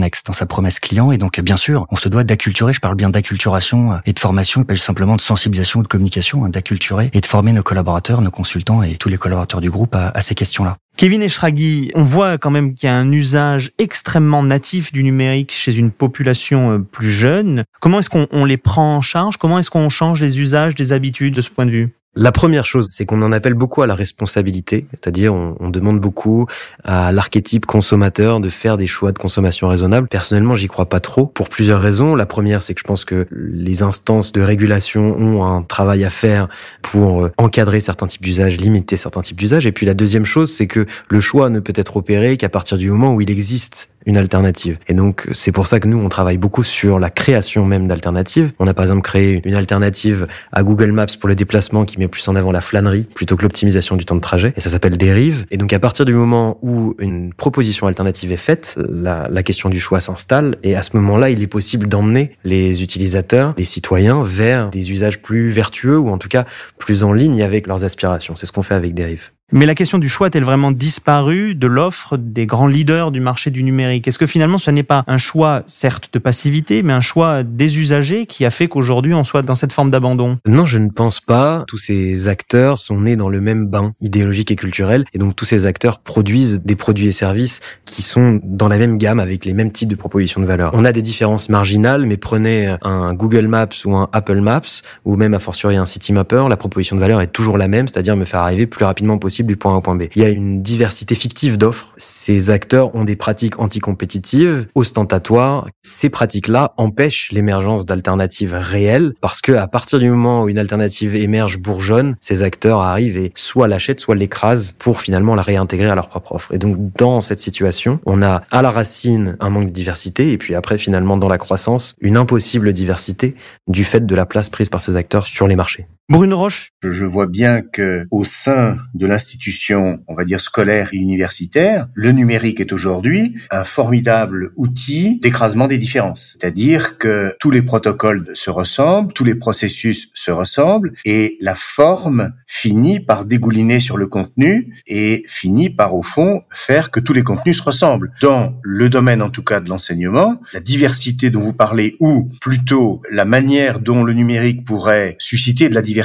Next 0.00 0.26
dans 0.26 0.32
sa 0.32 0.44
promesse 0.44 0.80
client 0.80 1.12
et 1.12 1.18
donc 1.18 1.38
bien 1.40 1.56
sûr, 1.56 1.86
on 1.90 1.96
se 1.96 2.08
doit 2.08 2.24
d'acculturer, 2.24 2.72
je 2.72 2.80
parle 2.80 2.96
bien 2.96 3.08
d'acculturation 3.08 3.92
euh, 3.92 3.96
et 4.04 4.12
de 4.12 4.18
formation 4.18 4.64
pas 4.64 4.74
simplement 4.74 5.14
de 5.14 5.20
sensibilisation 5.20 5.78
ou 5.78 5.82
de 5.84 5.88
communication, 5.88 6.44
hein, 6.44 6.48
d'acculturer 6.48 7.10
et 7.12 7.20
de 7.20 7.26
former 7.26 7.52
nos 7.52 7.62
collaborateurs, 7.62 8.20
nos 8.20 8.32
consultants 8.32 8.82
et 8.82 8.96
tous 8.96 9.08
les 9.08 9.16
collaborateurs 9.16 9.60
du 9.60 9.70
groupe 9.70 9.94
à, 9.94 10.20
ces 10.22 10.34
questions-là. 10.34 10.76
Kevin 10.96 11.22
Eshraghi, 11.22 11.92
on 11.94 12.02
voit 12.02 12.36
quand 12.36 12.50
même 12.50 12.74
qu'il 12.74 12.88
y 12.88 12.90
a 12.90 12.96
un 12.96 13.12
usage 13.12 13.70
extrêmement 13.78 14.42
natif 14.42 14.92
du 14.92 15.04
numérique 15.04 15.52
chez 15.52 15.76
une 15.76 15.92
population 15.92 16.72
euh, 16.72 16.78
plus 16.78 17.12
jeune. 17.12 17.62
Comment 17.80 18.00
est-ce 18.00 18.10
qu'on 18.10 18.44
les 18.44 18.56
prend 18.56 18.96
en 18.96 19.02
charge? 19.02 19.36
Comment 19.36 19.60
est-ce 19.60 19.70
qu'on 19.70 19.88
change 19.88 20.20
les 20.20 20.40
usages, 20.40 20.74
des 20.74 20.92
habitudes 20.92 21.34
de 21.34 21.40
ce 21.40 21.50
point 21.50 21.64
de 21.64 21.70
vue? 21.70 21.94
La 22.16 22.32
première 22.32 22.66
chose, 22.66 22.88
c'est 22.90 23.06
qu'on 23.06 23.22
en 23.22 23.30
appelle 23.30 23.54
beaucoup 23.54 23.82
à 23.82 23.86
la 23.86 23.94
responsabilité, 23.94 24.86
c'est-à-dire 24.90 25.32
on, 25.32 25.70
demande 25.70 26.00
beaucoup 26.00 26.46
à 26.82 27.12
l'archétype 27.12 27.66
consommateur 27.66 28.40
de 28.40 28.48
faire 28.48 28.76
des 28.76 28.88
choix 28.88 29.12
de 29.12 29.18
consommation 29.18 29.68
raisonnables. 29.68 30.08
Personnellement, 30.08 30.56
j'y 30.56 30.66
crois 30.66 30.88
pas 30.88 30.98
trop 30.98 31.26
pour 31.26 31.48
plusieurs 31.48 31.80
raisons. 31.80 32.16
La 32.16 32.26
première, 32.26 32.62
c'est 32.62 32.74
que 32.74 32.80
je 32.80 32.84
pense 32.84 33.04
que 33.04 33.28
les 33.30 33.84
instances 33.84 34.32
de 34.32 34.40
régulation 34.40 35.16
ont 35.16 35.44
un 35.44 35.62
travail 35.62 36.04
à 36.04 36.10
faire 36.10 36.48
pour 36.82 37.26
euh, 37.26 37.32
encadrer 37.38 37.78
certains 37.78 38.08
types 38.08 38.22
d'usages, 38.22 38.56
limiter 38.56 38.96
certains 38.96 39.22
types 39.22 39.38
d'usages. 39.38 39.68
Et 39.68 39.72
puis 39.72 39.86
la 39.86 39.94
deuxième 39.94 40.26
chose, 40.26 40.52
c'est 40.52 40.66
que 40.66 40.86
le 41.08 41.20
choix 41.20 41.48
ne 41.48 41.60
peut 41.60 41.72
être 41.76 41.96
opéré 41.96 42.36
qu'à 42.36 42.48
partir 42.48 42.76
du 42.76 42.90
moment 42.90 43.14
où 43.14 43.20
il 43.20 43.30
existe 43.30 43.90
une 44.06 44.16
alternative. 44.16 44.78
Et 44.88 44.94
donc 44.94 45.26
c'est 45.32 45.52
pour 45.52 45.66
ça 45.66 45.80
que 45.80 45.88
nous 45.88 45.98
on 45.98 46.08
travaille 46.08 46.38
beaucoup 46.38 46.64
sur 46.64 46.98
la 46.98 47.10
création 47.10 47.64
même 47.64 47.88
d'alternatives. 47.88 48.52
On 48.58 48.66
a 48.66 48.74
par 48.74 48.84
exemple 48.84 49.02
créé 49.02 49.42
une 49.44 49.54
alternative 49.54 50.26
à 50.52 50.62
Google 50.62 50.92
Maps 50.92 51.06
pour 51.18 51.28
le 51.28 51.34
déplacement 51.34 51.84
qui 51.84 51.98
met 51.98 52.08
plus 52.08 52.26
en 52.28 52.36
avant 52.36 52.52
la 52.52 52.60
flânerie 52.60 53.06
plutôt 53.14 53.36
que 53.36 53.42
l'optimisation 53.42 53.96
du 53.96 54.04
temps 54.04 54.16
de 54.16 54.20
trajet. 54.20 54.52
Et 54.56 54.60
ça 54.60 54.70
s'appelle 54.70 54.96
Dérive. 54.96 55.46
Et 55.50 55.56
donc 55.56 55.72
à 55.72 55.78
partir 55.78 56.04
du 56.04 56.14
moment 56.14 56.58
où 56.62 56.94
une 56.98 57.32
proposition 57.32 57.86
alternative 57.86 58.32
est 58.32 58.36
faite, 58.36 58.76
la, 58.88 59.28
la 59.30 59.42
question 59.42 59.68
du 59.68 59.78
choix 59.78 60.00
s'installe. 60.00 60.56
Et 60.62 60.76
à 60.76 60.82
ce 60.82 60.96
moment-là, 60.96 61.30
il 61.30 61.42
est 61.42 61.46
possible 61.46 61.88
d'emmener 61.88 62.32
les 62.44 62.82
utilisateurs, 62.82 63.54
les 63.56 63.64
citoyens 63.64 64.22
vers 64.22 64.70
des 64.70 64.92
usages 64.92 65.20
plus 65.20 65.50
vertueux 65.50 65.98
ou 65.98 66.10
en 66.10 66.18
tout 66.18 66.28
cas 66.28 66.44
plus 66.78 67.04
en 67.04 67.12
ligne 67.12 67.42
avec 67.42 67.66
leurs 67.66 67.84
aspirations. 67.84 68.36
C'est 68.36 68.46
ce 68.46 68.52
qu'on 68.52 68.62
fait 68.62 68.74
avec 68.74 68.94
Dérive. 68.94 69.30
Mais 69.52 69.66
la 69.66 69.74
question 69.74 69.98
du 69.98 70.08
choix 70.08 70.28
a-t-elle 70.28 70.44
vraiment 70.44 70.70
disparu 70.70 71.56
de 71.56 71.66
l'offre 71.66 72.16
des 72.16 72.46
grands 72.46 72.68
leaders 72.68 73.10
du 73.10 73.18
marché 73.18 73.50
du 73.50 73.64
numérique? 73.64 74.06
Est-ce 74.06 74.18
que 74.18 74.26
finalement 74.26 74.58
ce 74.58 74.70
n'est 74.70 74.84
pas 74.84 75.02
un 75.08 75.18
choix, 75.18 75.64
certes, 75.66 76.10
de 76.12 76.20
passivité, 76.20 76.84
mais 76.84 76.92
un 76.92 77.00
choix 77.00 77.42
des 77.42 77.80
usagers 77.80 78.26
qui 78.26 78.44
a 78.44 78.50
fait 78.50 78.68
qu'aujourd'hui 78.68 79.12
on 79.12 79.24
soit 79.24 79.42
dans 79.42 79.56
cette 79.56 79.72
forme 79.72 79.90
d'abandon? 79.90 80.38
Non, 80.46 80.66
je 80.66 80.78
ne 80.78 80.88
pense 80.88 81.20
pas. 81.20 81.64
Tous 81.66 81.78
ces 81.78 82.28
acteurs 82.28 82.78
sont 82.78 83.00
nés 83.00 83.16
dans 83.16 83.28
le 83.28 83.40
même 83.40 83.66
bain 83.66 83.92
idéologique 84.00 84.52
et 84.52 84.56
culturel, 84.56 85.04
et 85.14 85.18
donc 85.18 85.34
tous 85.34 85.44
ces 85.44 85.66
acteurs 85.66 85.98
produisent 85.98 86.62
des 86.64 86.76
produits 86.76 87.08
et 87.08 87.12
services 87.12 87.60
qui 87.84 88.02
sont 88.02 88.40
dans 88.44 88.68
la 88.68 88.78
même 88.78 88.98
gamme 88.98 89.18
avec 89.18 89.44
les 89.44 89.52
mêmes 89.52 89.72
types 89.72 89.88
de 89.88 89.96
propositions 89.96 90.40
de 90.40 90.46
valeur. 90.46 90.70
On 90.74 90.84
a 90.84 90.92
des 90.92 91.02
différences 91.02 91.48
marginales, 91.48 92.06
mais 92.06 92.16
prenez 92.16 92.76
un 92.82 93.14
Google 93.14 93.48
Maps 93.48 93.68
ou 93.84 93.96
un 93.96 94.08
Apple 94.12 94.40
Maps, 94.40 94.82
ou 95.04 95.16
même 95.16 95.34
à 95.34 95.40
fortiori 95.40 95.76
un 95.76 95.86
City 95.86 96.12
Mapper, 96.12 96.44
la 96.48 96.56
proposition 96.56 96.94
de 96.94 97.00
valeur 97.00 97.20
est 97.20 97.32
toujours 97.32 97.58
la 97.58 97.66
même, 97.66 97.88
c'est-à-dire 97.88 98.14
me 98.14 98.24
faire 98.24 98.40
arriver 98.40 98.66
plus 98.68 98.84
rapidement 98.84 99.18
possible 99.18 99.39
du 99.46 99.56
point 99.56 99.74
A 99.74 99.76
au 99.78 99.80
point 99.80 99.94
B. 99.94 100.04
Il 100.14 100.22
y 100.22 100.24
a 100.24 100.28
une 100.28 100.62
diversité 100.62 101.14
fictive 101.14 101.58
d'offres. 101.58 101.92
Ces 101.96 102.50
acteurs 102.50 102.94
ont 102.94 103.04
des 103.04 103.16
pratiques 103.16 103.58
anticompétitives, 103.58 104.66
ostentatoires. 104.74 105.68
Ces 105.82 106.10
pratiques-là 106.10 106.74
empêchent 106.76 107.32
l'émergence 107.32 107.86
d'alternatives 107.86 108.54
réelles 108.54 109.14
parce 109.20 109.40
que 109.40 109.52
à 109.52 109.66
partir 109.66 109.98
du 109.98 110.10
moment 110.10 110.42
où 110.42 110.48
une 110.48 110.58
alternative 110.58 111.14
émerge 111.14 111.58
bourgeonne, 111.58 112.16
ces 112.20 112.42
acteurs 112.42 112.80
arrivent 112.80 113.16
et 113.16 113.32
soit 113.34 113.68
l'achètent, 113.68 114.00
soit 114.00 114.14
l'écrasent 114.14 114.72
pour 114.78 115.00
finalement 115.00 115.34
la 115.34 115.42
réintégrer 115.42 115.88
à 115.88 115.94
leur 115.94 116.08
propre 116.08 116.32
offre. 116.32 116.52
Et 116.54 116.58
donc 116.58 116.76
dans 116.96 117.20
cette 117.20 117.40
situation, 117.40 118.00
on 118.06 118.22
a 118.22 118.42
à 118.50 118.62
la 118.62 118.70
racine 118.70 119.36
un 119.40 119.50
manque 119.50 119.66
de 119.66 119.74
diversité 119.74 120.32
et 120.32 120.38
puis 120.38 120.54
après 120.54 120.78
finalement 120.78 121.16
dans 121.16 121.28
la 121.28 121.38
croissance 121.38 121.94
une 122.00 122.16
impossible 122.16 122.72
diversité 122.72 123.34
du 123.68 123.84
fait 123.84 124.06
de 124.06 124.14
la 124.14 124.26
place 124.26 124.48
prise 124.48 124.68
par 124.68 124.80
ces 124.80 124.96
acteurs 124.96 125.26
sur 125.26 125.46
les 125.46 125.56
marchés. 125.56 125.86
Bruno 126.10 126.36
Roche. 126.38 126.70
Je 126.82 127.04
vois 127.04 127.28
bien 127.28 127.62
que 127.62 128.04
au 128.10 128.24
sein 128.24 128.78
de 128.94 129.06
l'institution, 129.06 130.02
on 130.08 130.16
va 130.16 130.24
dire 130.24 130.40
scolaire 130.40 130.88
et 130.92 130.96
universitaire, 130.96 131.86
le 131.94 132.10
numérique 132.10 132.58
est 132.58 132.72
aujourd'hui 132.72 133.36
un 133.52 133.62
formidable 133.62 134.50
outil 134.56 135.20
d'écrasement 135.20 135.68
des 135.68 135.78
différences. 135.78 136.36
C'est-à-dire 136.36 136.98
que 136.98 137.36
tous 137.38 137.52
les 137.52 137.62
protocoles 137.62 138.28
se 138.34 138.50
ressemblent, 138.50 139.12
tous 139.12 139.22
les 139.22 139.36
processus 139.36 140.10
se 140.12 140.32
ressemblent 140.32 140.94
et 141.04 141.36
la 141.40 141.54
forme 141.54 142.32
finit 142.48 142.98
par 142.98 143.24
dégouliner 143.24 143.78
sur 143.78 143.96
le 143.96 144.08
contenu 144.08 144.82
et 144.88 145.22
finit 145.28 145.70
par 145.70 145.94
au 145.94 146.02
fond 146.02 146.42
faire 146.50 146.90
que 146.90 146.98
tous 146.98 147.12
les 147.12 147.22
contenus 147.22 147.58
se 147.58 147.62
ressemblent. 147.62 148.10
Dans 148.20 148.58
le 148.64 148.88
domaine 148.88 149.22
en 149.22 149.30
tout 149.30 149.44
cas 149.44 149.60
de 149.60 149.68
l'enseignement, 149.68 150.40
la 150.54 150.60
diversité 150.60 151.30
dont 151.30 151.38
vous 151.38 151.52
parlez 151.52 151.96
ou 152.00 152.28
plutôt 152.40 153.00
la 153.12 153.24
manière 153.24 153.78
dont 153.78 154.02
le 154.02 154.12
numérique 154.12 154.64
pourrait 154.64 155.14
susciter 155.20 155.68
de 155.68 155.74
la 155.76 155.82
diversité 155.82 155.99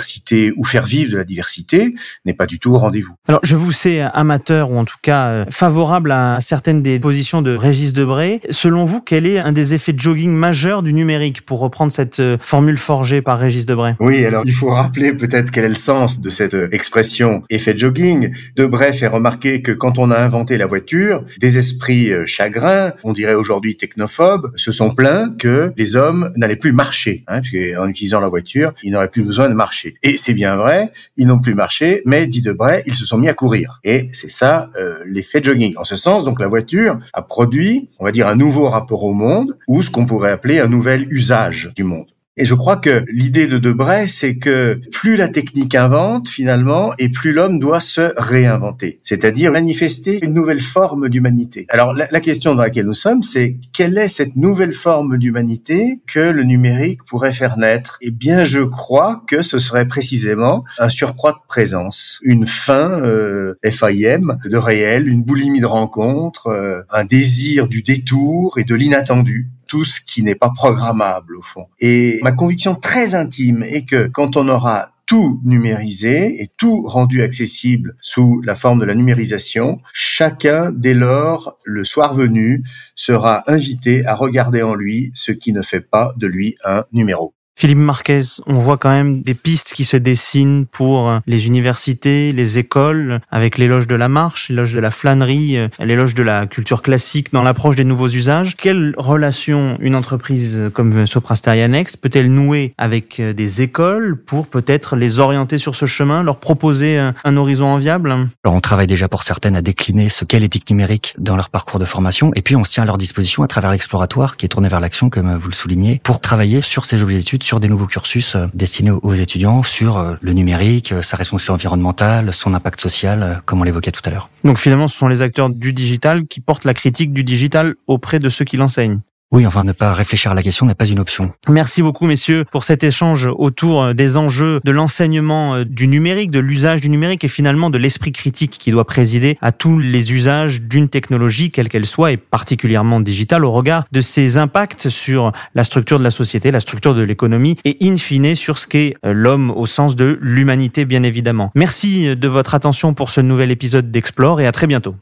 ou 0.55 0.63
faire 0.63 0.85
vivre 0.85 1.11
de 1.11 1.17
la 1.17 1.23
diversité 1.23 1.95
n'est 2.25 2.33
pas 2.33 2.45
du 2.45 2.59
tout 2.59 2.71
au 2.71 2.77
rendez-vous. 2.77 3.15
Alors, 3.27 3.39
je 3.43 3.55
vous 3.55 3.71
sais 3.71 4.01
amateur 4.01 4.71
ou 4.71 4.77
en 4.77 4.85
tout 4.85 4.97
cas 5.01 5.27
euh, 5.27 5.45
favorable 5.49 6.11
à 6.11 6.37
certaines 6.41 6.81
des 6.81 6.99
positions 6.99 7.41
de 7.41 7.55
Régis 7.55 7.93
Debray. 7.93 8.41
Selon 8.49 8.85
vous, 8.85 9.01
quel 9.01 9.25
est 9.25 9.39
un 9.39 9.51
des 9.51 9.73
effets 9.73 9.93
de 9.93 9.99
jogging 9.99 10.31
majeurs 10.31 10.83
du 10.83 10.93
numérique 10.93 11.45
pour 11.45 11.59
reprendre 11.59 11.91
cette 11.91 12.19
euh, 12.19 12.37
formule 12.41 12.77
forgée 12.77 13.21
par 13.21 13.39
Régis 13.39 13.65
Debray? 13.65 13.95
Oui, 13.99 14.25
alors 14.25 14.43
il 14.45 14.53
faut 14.53 14.69
rappeler 14.69 15.13
peut-être 15.13 15.51
quel 15.51 15.65
est 15.65 15.69
le 15.69 15.75
sens 15.75 16.21
de 16.21 16.29
cette 16.29 16.53
euh, 16.53 16.69
expression 16.71 17.43
effet 17.49 17.73
de 17.73 17.79
jogging. 17.79 18.33
Debray 18.55 18.93
fait 18.93 19.07
remarquer 19.07 19.61
que 19.61 19.71
quand 19.71 19.97
on 19.97 20.11
a 20.11 20.17
inventé 20.17 20.57
la 20.57 20.65
voiture, 20.65 21.23
des 21.39 21.57
esprits 21.57 22.11
chagrins, 22.25 22.91
on 23.03 23.13
dirait 23.13 23.33
aujourd'hui 23.33 23.77
technophobes, 23.77 24.51
se 24.55 24.71
sont 24.71 24.93
plaints 24.93 25.33
que 25.37 25.73
les 25.77 25.95
hommes 25.95 26.31
n'allaient 26.35 26.55
plus 26.55 26.71
marcher, 26.71 27.23
hein, 27.27 27.41
en 27.79 27.87
utilisant 27.87 28.19
la 28.19 28.29
voiture, 28.29 28.73
ils 28.83 28.91
n'auraient 28.91 29.09
plus 29.09 29.23
besoin 29.23 29.49
de 29.49 29.53
marcher. 29.53 29.84
Et 30.03 30.17
c'est 30.17 30.33
bien 30.33 30.55
vrai, 30.55 30.91
ils 31.17 31.27
n'ont 31.27 31.39
plus 31.39 31.55
marché, 31.55 32.01
mais 32.05 32.27
dit 32.27 32.41
Debray, 32.41 32.83
ils 32.85 32.95
se 32.95 33.05
sont 33.05 33.17
mis 33.17 33.29
à 33.29 33.33
courir. 33.33 33.79
Et 33.83 34.09
c'est 34.13 34.31
ça 34.31 34.69
euh, 34.77 34.99
l'effet 35.05 35.43
jogging. 35.43 35.75
En 35.77 35.83
ce 35.83 35.95
sens, 35.95 36.25
donc 36.25 36.39
la 36.39 36.47
voiture 36.47 36.97
a 37.13 37.21
produit, 37.21 37.89
on 37.99 38.05
va 38.05 38.11
dire, 38.11 38.27
un 38.27 38.35
nouveau 38.35 38.69
rapport 38.69 39.03
au 39.03 39.13
monde, 39.13 39.57
ou 39.67 39.81
ce 39.81 39.89
qu'on 39.89 40.05
pourrait 40.05 40.31
appeler 40.31 40.59
un 40.59 40.67
nouvel 40.67 41.07
usage 41.11 41.71
du 41.75 41.83
monde. 41.83 42.14
Et 42.37 42.43
je 42.43 42.53
crois 42.53 42.75
que 42.75 43.05
l'idée 43.07 43.47
de 43.47 43.57
Debray, 43.57 44.09
c'est 44.09 44.35
que 44.35 44.81
plus 44.91 45.15
la 45.15 45.29
technique 45.29 45.73
invente 45.73 46.27
finalement, 46.27 46.91
et 46.99 47.07
plus 47.07 47.31
l'homme 47.31 47.61
doit 47.61 47.79
se 47.79 48.11
réinventer, 48.17 48.99
c'est-à-dire 49.03 49.53
manifester 49.53 50.19
une 50.21 50.33
nouvelle 50.33 50.59
forme 50.59 51.07
d'humanité. 51.07 51.65
Alors 51.69 51.93
la, 51.93 52.07
question 52.19 52.53
dans 52.53 52.63
laquelle 52.63 52.87
nous 52.87 52.93
sommes, 52.93 53.23
c'est 53.23 53.57
quelle 53.71 53.97
est 53.97 54.09
cette 54.09 54.35
nouvelle 54.35 54.73
forme 54.73 55.17
d'humanité 55.17 56.01
que 56.07 56.19
le 56.19 56.43
numérique 56.43 57.05
pourrait 57.05 57.31
faire 57.31 57.57
naître? 57.57 57.97
Eh 58.01 58.11
bien, 58.11 58.43
je 58.43 58.61
crois 58.61 59.23
que 59.27 59.41
ce 59.41 59.57
serait 59.57 59.87
précisément 59.87 60.65
un 60.77 60.89
surcroît 60.89 61.31
de 61.31 61.47
présence, 61.47 62.19
une 62.23 62.47
fin 62.47 62.99
euh, 63.01 63.53
FIM 63.63 64.39
de 64.43 64.57
réel, 64.57 65.07
une 65.07 65.23
boulimie 65.23 65.61
de 65.61 65.65
rencontre, 65.65 66.47
euh, 66.47 66.81
un 66.89 67.05
désir 67.05 67.69
du 67.69 67.81
détour 67.81 68.57
et 68.57 68.65
de 68.65 68.75
l'inattendu 68.75 69.51
tout 69.75 69.83
ce 69.83 69.99
qui 69.99 70.23
n'est 70.23 70.35
pas 70.35 70.51
programmable 70.51 71.35
au 71.35 71.41
fond. 71.41 71.67
Et 71.81 72.19
ma 72.23 72.31
conviction 72.31 72.75
très 72.75 73.13
intime 73.13 73.61
est 73.61 73.83
que 73.83 74.07
quand 74.07 74.37
on 74.37 74.47
aura 74.47 74.93
tout 75.05 75.41
numérisé 75.43 76.41
et 76.41 76.49
tout 76.55 76.83
rendu 76.83 77.21
accessible 77.21 77.97
sous 77.99 78.39
la 78.45 78.55
forme 78.55 78.79
de 78.79 78.85
la 78.85 78.95
numérisation, 78.95 79.81
chacun, 79.91 80.71
dès 80.71 80.93
lors, 80.93 81.59
le 81.65 81.83
soir 81.83 82.13
venu, 82.13 82.63
sera 82.95 83.43
invité 83.51 84.05
à 84.05 84.15
regarder 84.15 84.61
en 84.61 84.75
lui 84.75 85.11
ce 85.13 85.33
qui 85.33 85.51
ne 85.51 85.61
fait 85.61 85.81
pas 85.81 86.13
de 86.15 86.27
lui 86.27 86.55
un 86.63 86.85
numéro. 86.93 87.34
Philippe 87.57 87.77
Marquez, 87.77 88.21
on 88.47 88.55
voit 88.55 88.77
quand 88.77 88.89
même 88.89 89.21
des 89.21 89.33
pistes 89.33 89.71
qui 89.73 89.85
se 89.85 89.95
dessinent 89.95 90.65
pour 90.65 91.21
les 91.25 91.47
universités, 91.47 92.33
les 92.33 92.59
écoles, 92.59 93.21
avec 93.31 93.57
l'éloge 93.57 93.87
de 93.87 93.95
la 93.95 94.09
marche, 94.09 94.49
l'éloge 94.49 94.73
de 94.73 94.81
la 94.81 94.91
flânerie, 94.91 95.57
euh, 95.57 95.69
l'éloge 95.79 96.15
de 96.15 96.23
la 96.23 96.47
culture 96.47 96.81
classique 96.81 97.31
dans 97.31 97.43
l'approche 97.43 97.77
des 97.77 97.85
nouveaux 97.85 98.09
usages. 98.09 98.57
Quelle 98.57 98.93
relation 98.97 99.77
une 99.79 99.95
entreprise 99.95 100.69
comme 100.73 101.07
Soprasteria 101.07 101.69
peut-elle 102.01 102.29
nouer 102.29 102.73
avec 102.77 103.21
euh, 103.21 103.31
des 103.31 103.61
écoles 103.61 104.17
pour 104.21 104.47
peut-être 104.47 104.97
les 104.97 105.19
orienter 105.19 105.57
sur 105.57 105.75
ce 105.75 105.85
chemin, 105.85 106.23
leur 106.23 106.41
proposer 106.41 106.97
un 106.97 107.37
horizon 107.37 107.67
enviable? 107.67 108.11
Alors 108.43 108.55
on 108.55 108.61
travaille 108.61 108.87
déjà 108.87 109.07
pour 109.07 109.23
certaines 109.23 109.55
à 109.55 109.61
décliner 109.61 110.09
ce 110.09 110.25
qu'est 110.25 110.39
l'éthique 110.39 110.69
numérique 110.69 111.15
dans 111.19 111.37
leur 111.37 111.49
parcours 111.49 111.79
de 111.79 111.85
formation 111.85 112.31
et 112.35 112.41
puis 112.41 112.57
on 112.57 112.65
se 112.65 112.71
tient 112.73 112.83
à 112.83 112.85
leur 112.85 112.97
disposition 112.97 113.43
à 113.43 113.47
travers 113.47 113.71
l'exploratoire 113.71 114.35
qui 114.35 114.45
est 114.45 114.49
tourné 114.49 114.67
vers 114.67 114.81
l'action 114.81 115.09
comme 115.09 115.37
vous 115.37 115.47
le 115.47 115.55
soulignez 115.55 116.01
pour 116.03 116.19
travailler 116.19 116.59
sur 116.59 116.85
ces 116.85 117.01
objets 117.01 117.19
d'études 117.19 117.44
sur 117.45 117.59
des 117.59 117.67
nouveaux 117.67 117.85
cursus 117.85 118.35
euh, 118.35 118.47
destinés 118.53 118.91
aux 118.91 119.13
étudiants 119.13 119.63
sur 119.63 119.97
euh, 119.97 120.15
le 120.19 120.33
numérique, 120.33 120.91
euh, 120.91 121.01
sa 121.01 121.15
responsabilité 121.15 121.53
environnementale, 121.53 122.33
son 122.33 122.53
impact 122.53 122.81
social, 122.81 123.41
comme 123.45 123.61
on 123.61 123.63
l'évoquait 123.63 123.91
tout 123.91 124.01
à 124.05 124.09
l'heure. 124.09 124.29
Donc 124.43 124.57
finalement, 124.57 124.87
ce 124.87 124.97
sont 124.97 125.07
les 125.07 125.21
acteurs 125.21 125.49
du 125.49 125.71
digital 125.71 126.25
qui 126.25 126.41
portent 126.41 126.65
la 126.65 126.73
critique 126.73 127.13
du 127.13 127.23
digital 127.23 127.75
auprès 127.87 128.19
de 128.19 128.29
ceux 128.29 128.45
qui 128.45 128.57
l'enseignent. 128.57 128.99
Oui, 129.31 129.45
enfin, 129.45 129.63
ne 129.63 129.71
pas 129.71 129.93
réfléchir 129.93 130.31
à 130.31 130.35
la 130.35 130.43
question 130.43 130.65
n'est 130.65 130.75
pas 130.75 130.85
une 130.85 130.99
option. 130.99 131.33
Merci 131.49 131.81
beaucoup, 131.81 132.05
messieurs, 132.05 132.45
pour 132.51 132.63
cet 132.63 132.83
échange 132.83 133.27
autour 133.35 133.81
euh, 133.81 133.93
des 133.93 134.17
enjeux 134.17 134.61
de 134.63 134.71
l'enseignement 134.71 135.55
euh, 135.55 135.65
du 135.65 135.87
numérique, 135.87 136.29
de 136.29 136.39
l'usage 136.39 136.79
du 136.79 136.89
numérique 136.89 137.23
et 137.23 137.27
finalement 137.27 137.69
de 137.69 137.77
l'esprit 137.77 138.11
critique 138.11 138.51
qui 138.51 138.71
doit 138.71 138.85
présider 138.85 139.37
à 139.41 139.51
tous 139.51 139.79
les 139.79 140.13
usages 140.13 140.61
d'une 140.61 140.89
technologie, 140.89 141.49
quelle 141.49 141.69
qu'elle 141.69 141.87
soit, 141.87 142.11
et 142.11 142.17
particulièrement 142.17 142.99
digitale, 142.99 143.43
au 143.45 143.51
regard 143.51 143.85
de 143.91 143.99
ses 143.99 144.37
impacts 144.37 144.89
sur 144.89 145.31
la 145.55 145.63
structure 145.63 145.97
de 145.97 146.03
la 146.03 146.11
société, 146.11 146.51
la 146.51 146.59
structure 146.59 146.93
de 146.93 147.01
l'économie 147.01 147.57
et 147.65 147.77
in 147.81 147.97
fine 147.97 148.35
sur 148.35 148.59
ce 148.59 148.67
qu'est 148.67 148.93
euh, 149.05 149.11
l'homme 149.11 149.49
au 149.51 149.65
sens 149.65 149.95
de 149.95 150.19
l'humanité, 150.21 150.85
bien 150.85 151.01
évidemment. 151.01 151.51
Merci 151.55 152.15
de 152.15 152.27
votre 152.27 152.53
attention 152.53 152.93
pour 152.93 153.09
ce 153.09 153.21
nouvel 153.21 153.49
épisode 153.49 153.89
d'Explore 153.89 154.39
et 154.39 154.47
à 154.47 154.51
très 154.51 154.67
bientôt. 154.67 154.95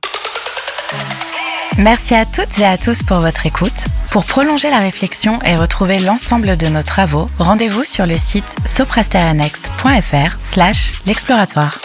Merci 1.77 2.13
à 2.13 2.25
toutes 2.25 2.59
et 2.59 2.65
à 2.65 2.77
tous 2.77 3.01
pour 3.01 3.19
votre 3.19 3.45
écoute. 3.45 3.87
Pour 4.11 4.25
prolonger 4.25 4.69
la 4.69 4.79
réflexion 4.79 5.39
et 5.43 5.55
retrouver 5.55 5.99
l'ensemble 5.99 6.55
de 6.55 6.67
nos 6.67 6.83
travaux, 6.83 7.27
rendez-vous 7.39 7.83
sur 7.83 8.05
le 8.05 8.17
site 8.17 8.45
soprasterianext.fr 8.65 10.37
slash 10.39 11.01
l'exploratoire. 11.05 11.79